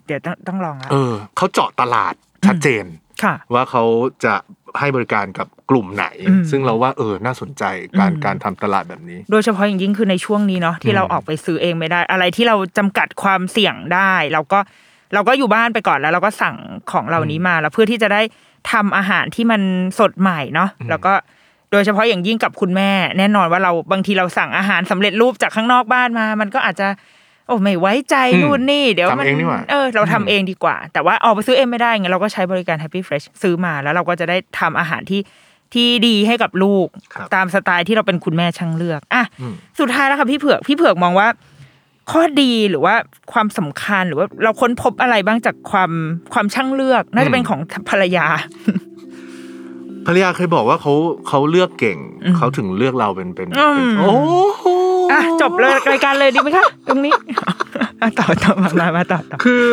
[0.07, 2.15] เดี๋ยวต้องต้องลองละเออเขาเจาะตลาด
[2.47, 2.85] ชัดเจน
[3.23, 3.85] ค่ะ ว่าเขา
[4.25, 4.35] จะ
[4.79, 7.65] ให้บริการกับกลุ่มไหนอืมซึ่งเราว่าเออน่าสนใจ
[7.99, 14.59] การอืมการทำตลาดแบบนี้ โดยเฉพาะอย่างยิ่งคือในช่วงนี้เนาะที่อืมเราออกไปซื้อเองไม่ได้ อะไรที่เราจำกัดความเสี่ยงได้ เราก็
[15.15, 16.57] เราก็อยู่บ้านไปก่อนแล้วเราก็สั่ง
[16.91, 18.23] ของเหล่านี้มาแล้วเพื่อที่จะได้
[18.73, 19.63] ทำอาหารที่มัน
[19.99, 21.13] สดใหม่เนาะแล้วก็
[21.73, 26.89] โดยเฉพาะอย่างยิ่งกับคุณแม่ แน่นอนว่าเราบางทีเราสั่งอาหารสำเร็จรูปจากข้างนอกบ้านมา มันก็อาจจะ
[27.47, 35.21] โอ้ไม่ไว้ใจอืมนู่นนี่ เดี๋ยวมันทำเองดีกว่าเออเราทำเองดีกว่า แต่ว่าออกไปซื้อเองไม่ได้ไงเราก็ใช้บริการ Happy Fresh ซื้อมาแล้วเราก็จะได้ทำอาหารที่
[35.75, 41.29] ที่ดีให้กับลูกครับตามสไตล์ที่เราเป็นคุณแม่ช่างเลือกอะอืมสุดท้ายแล้วค่ะพี่เผือกพี่เผือกมองว่า
[42.11, 42.95] ข้อดีหรือว่า
[43.33, 45.91] ความสำคัญหรือว่าเราค้นพบอะไรบ้างจากความ
[46.33, 47.61] ความช่างเลือก น่าจะเป็นของ
[47.91, 48.27] ภรรยา
[50.07, 50.93] ภรรยาเคยบอกว่าเขา
[51.29, 54.15] เขาเลือกเก่งอืมเขาถึงเลือกเราเป็นเป็นอืมเป็นโอ้
[54.57, 54.65] โห
[55.13, 57.13] อะจบเลยรายการเลยดีไหมคะตรงนี้
[58.01, 59.69] อะต่อต่อมามามาต่อต่อคือ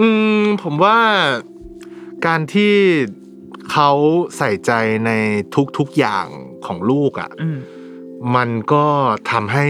[0.00, 0.06] อื
[0.40, 0.98] มผมว่า
[2.26, 2.74] การที่
[3.72, 3.90] เขา
[4.36, 4.72] ใส่ใจ
[5.06, 5.10] ใน
[5.78, 6.26] ทุกๆอย่าง
[6.66, 7.58] ของลูกอะอืม
[8.36, 8.84] มันก็
[9.30, 9.66] ทำให้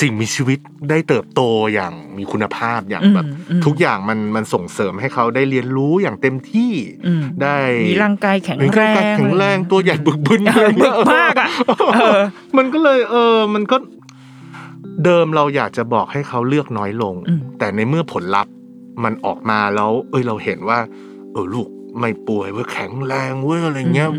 [0.00, 0.58] สิ่งมีชีวิต
[0.90, 1.40] ได้เติบโต
[1.74, 6.72] อย่างมีคุณภาพอย่างแบบอืมทุกอย่างมันมันส่งเสริมให้เขาได้เรียนรู้อย่างเต็มที่
[7.06, 7.56] อืมได้
[7.88, 11.48] มีร่างกายแข็งมีแรร่างกายงแข็งแรงตัวใหญ่บึกบึนเออบึกมากอะ
[11.94, 12.20] เออ
[12.56, 13.76] มันก็เลยเออมันก็
[15.04, 18.52] เดิมเราอยากจะบอกให้เขาเลือกน้อยลงอืมแต่ในเมื่อผลลัพธ์
[19.04, 20.78] มันออกมาแล้ว เอ้ยเราเห็นว่า
[21.32, 21.68] เออลูก
[21.98, 24.10] ไม่ป่วยเว้ยแข็งแรงเว้ยอะไรเงี้ย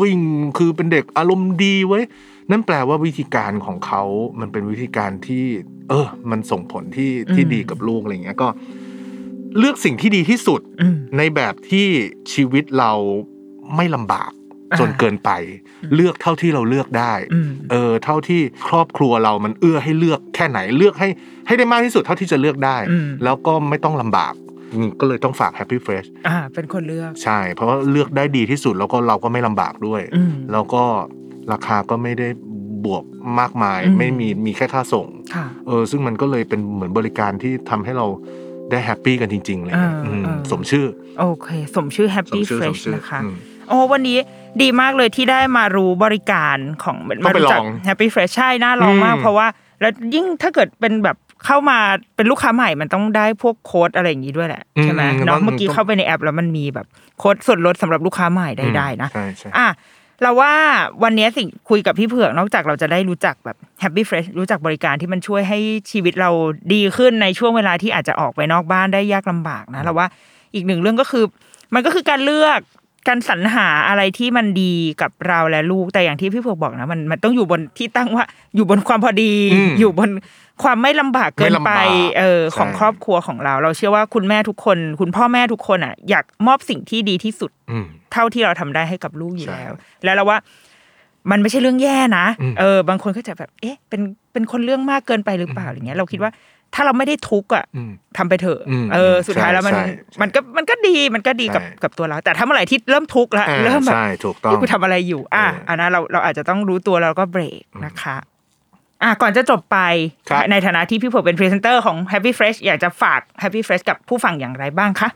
[0.00, 0.20] วิ่ง
[0.58, 2.04] คือเป็นเด็กอารมณ์ดีเว้ย
[2.50, 4.02] นั่นแปลว่าวิธีการของเขา
[4.40, 5.44] มันเป็นวิธีการที่
[5.90, 8.48] เออ มันส่งผลที่ที่ดีกับลูกอะไรเงี้ย ก็
[9.58, 11.86] เลือกสิ่งที่ดีที่สุดอืมในแบบที่
[12.32, 12.92] ชีวิตเรา
[13.76, 14.30] ไม่ลำบาก
[14.72, 15.30] อ่าจนเกินไป
[15.94, 21.08] เลือกเท่าที่เราเลือกได้อืมเออ เท่าที่ครอบครัวเรามันเอื้อให้เลือกแค่ไหนเลือกให้
[21.46, 24.34] ให้ได้มากที่สุดเท่าที่จะเลือกได้อืมแล้วก็ไม่ต้องลำบาก
[24.74, 30.84] อืมก็เลยต้องฝาก Happy Fresh อ่า เป็นคนเลือก ใช่ เพราะว่าเลือกได้ดีที่สุดแล้วก็เราก็ไม่ลำบากด้วยอืมแล้วก็
[31.52, 32.28] ราคาก็ไม่ได้
[32.84, 33.04] บวก
[33.40, 38.06] มากมายอืมไม่มีมีแค่ค่าส่งค่ะเออซึ่งมันก็เลยเป็นเหมือนบริการที่ทำให้เรา
[38.70, 40.86] ได้ happy กันจริง ๆ เลยอ่าอืมอ่าสมชื่อ
[41.18, 43.34] โอเค สมชื่อส Happy มชื่อสม Fresh ชื่อนะคะอืม
[43.68, 44.18] โอ้วันนี้
[44.62, 49.46] ดีมากเลยที่ได้มารู้บริการของต้มาองไปรู้จักลอง Happy Fresh ใช่น่าลองมากอืมเพราะว่า
[49.80, 51.16] แล้วยิ่งถ้าเกิดเป็นแบบ
[51.46, 51.78] เข้ามา
[52.16, 56.86] เป็นลูกค้าใหม่มันต้องได้พวกโค้ดอะไรอย่างนี้ด้วยแหละใช่ไหมอืมเนาะมันต้องเมื่อกี้เข้าไปในแอปแล้วมันมีแบบ
[57.18, 59.66] โค้ดส่วนลดสำหรับลูกค้าใหม่ได้ๆนะใช่ใช่อะ
[60.22, 60.52] เราว่า
[61.02, 65.58] วันนี้สิ่งคุยกับพี่เผือกนอกจากเราจะได้รู้จักแบบแฮปปี้เฟรชรู้จักบริการที่มันช่วยให้
[65.90, 66.30] ชีวิตเรา
[66.74, 70.06] ดีขึ้นในช่วงเวลาที่อาจจะออกไปนอกบ้านได้ยากลำบากนะเราว่า
[70.54, 71.24] อีกหนึ่งเรื่องก็คือ
[71.74, 72.60] มันก็คือการเลือก
[73.08, 78.24] การสรรหาอะไรที่มันดีกับเราและลูกแต่อย่างที่พี่เผือกบอกนะมันมันต้องอยู่บนที่ตั้งว่า
[78.56, 80.10] อยู่บนความพอดีอืมอยู่บน
[80.62, 90.38] ความไม่ลำบากเกินไม่ลำไปบากเออของใช่ครอบครัวของเรา เราเชื่อว่าคุณแม่ทุกคน คุณพ่อแม่ทุกคนอะ อยากมอบสิ่งที่ดีที่สุดอืมเท่าที่เราทำได้ให้กับลูกอยู่ใช่แล้ว แล้วเราว่า
[91.30, 94.00] มันไม่ใช่เรื่องแย่นะอืมเออ บางคนก็จะแบบ เอ๊ะ เป็น
[94.32, 96.30] เป็นคนเรื่องมากเกินไปหรือเปล่าอย่างเงี้ย เราคิดว่า
[96.78, 108.16] ถ้าเราไม่ได้ทุกข์อะอืมทำไปเถอะอืมเออ สุดท้ายแล้วมันใช่ใช่มันก็มันก็ดีมันก็ดีกับใช่กับตัวเรา แต่ถ้าเมื่อไหร่ที่เริ่มทุกข์แล้วอ่าเริ่มแบบใช่ถูกต้องนี่กูทำอะไรอยู่ อะเอออัอันนั้นเราเราอาจจะต้องรู้ตัวแล้วก็เบรกนะคะ
[109.02, 109.78] อะก่อนจะจบไป
[110.30, 115.08] ครับในฐานะที่พี่เผือกเป็นพรีเซนเตอร์ของ Happy Fresh อยากจะฝาก Happy Fresh กับผู้ฟังอย่างไรบ้างคะ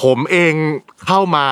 [0.00, 0.54] ผมเอง
[1.06, 1.46] เข้ามา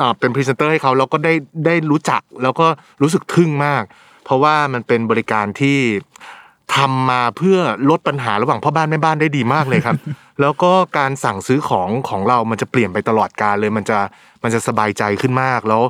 [0.00, 1.34] อ่าเป็นพรีเซนเตอร์ให้เขาแล้วก็ได้
[1.66, 2.66] ได้รู้จักแล้วก็
[3.02, 3.82] รู้สึกทึ่งมาก
[4.24, 5.78] เพราะว่ามันเป็นบริการที่
[6.76, 7.58] ทำมาเพื่อ
[7.90, 9.96] ลดปัญหาระหว่างพ่อบ้านแม่บ้านได้ดีมากเลยครับ
[10.40, 13.98] แล้วก็การสั่งซื้อของของเรามันจะเปลี่ยนไปตลอดกาลเลยมันจะ
[14.42, 15.82] มันจะสบายใจขึ้นมากแล้ว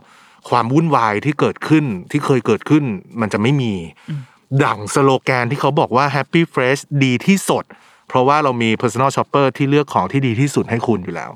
[0.51, 2.85] ความวุ่นวายที่เกิดขึ้นที่เคยเกิดขึ้น
[3.21, 3.73] มันจะไม่มี
[4.65, 7.65] ดั่งสโลแกนที่เขาบอกว่า Happy Fresh ดีที่สุด
[8.09, 11.31] เพราะว่าเรามี personal shopper ที่เลือกของที่ดีที่สุดให้คุณอยู่แล้ว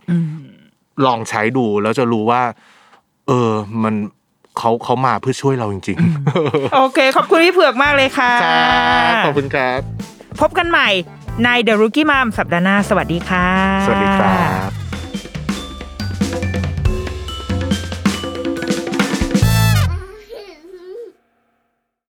[1.06, 2.42] ลองใช้ดูแล้วจะรู้ว่า
[3.26, 3.50] เออ
[3.82, 3.94] มัน
[4.58, 5.98] เขาเขามาเพื่อช่วยเราจริง
[6.74, 9.80] โอเค ขอบคุณพี่เผือกมากเลยค่ะๆครับขอบคุณครับ
[10.40, 10.88] พบกันใหม่
[11.44, 13.48] ใน The Rookie Mom สัปดาห์หน้า สวัสดีค่ะ
[13.84, 14.83] สวัสดีครับ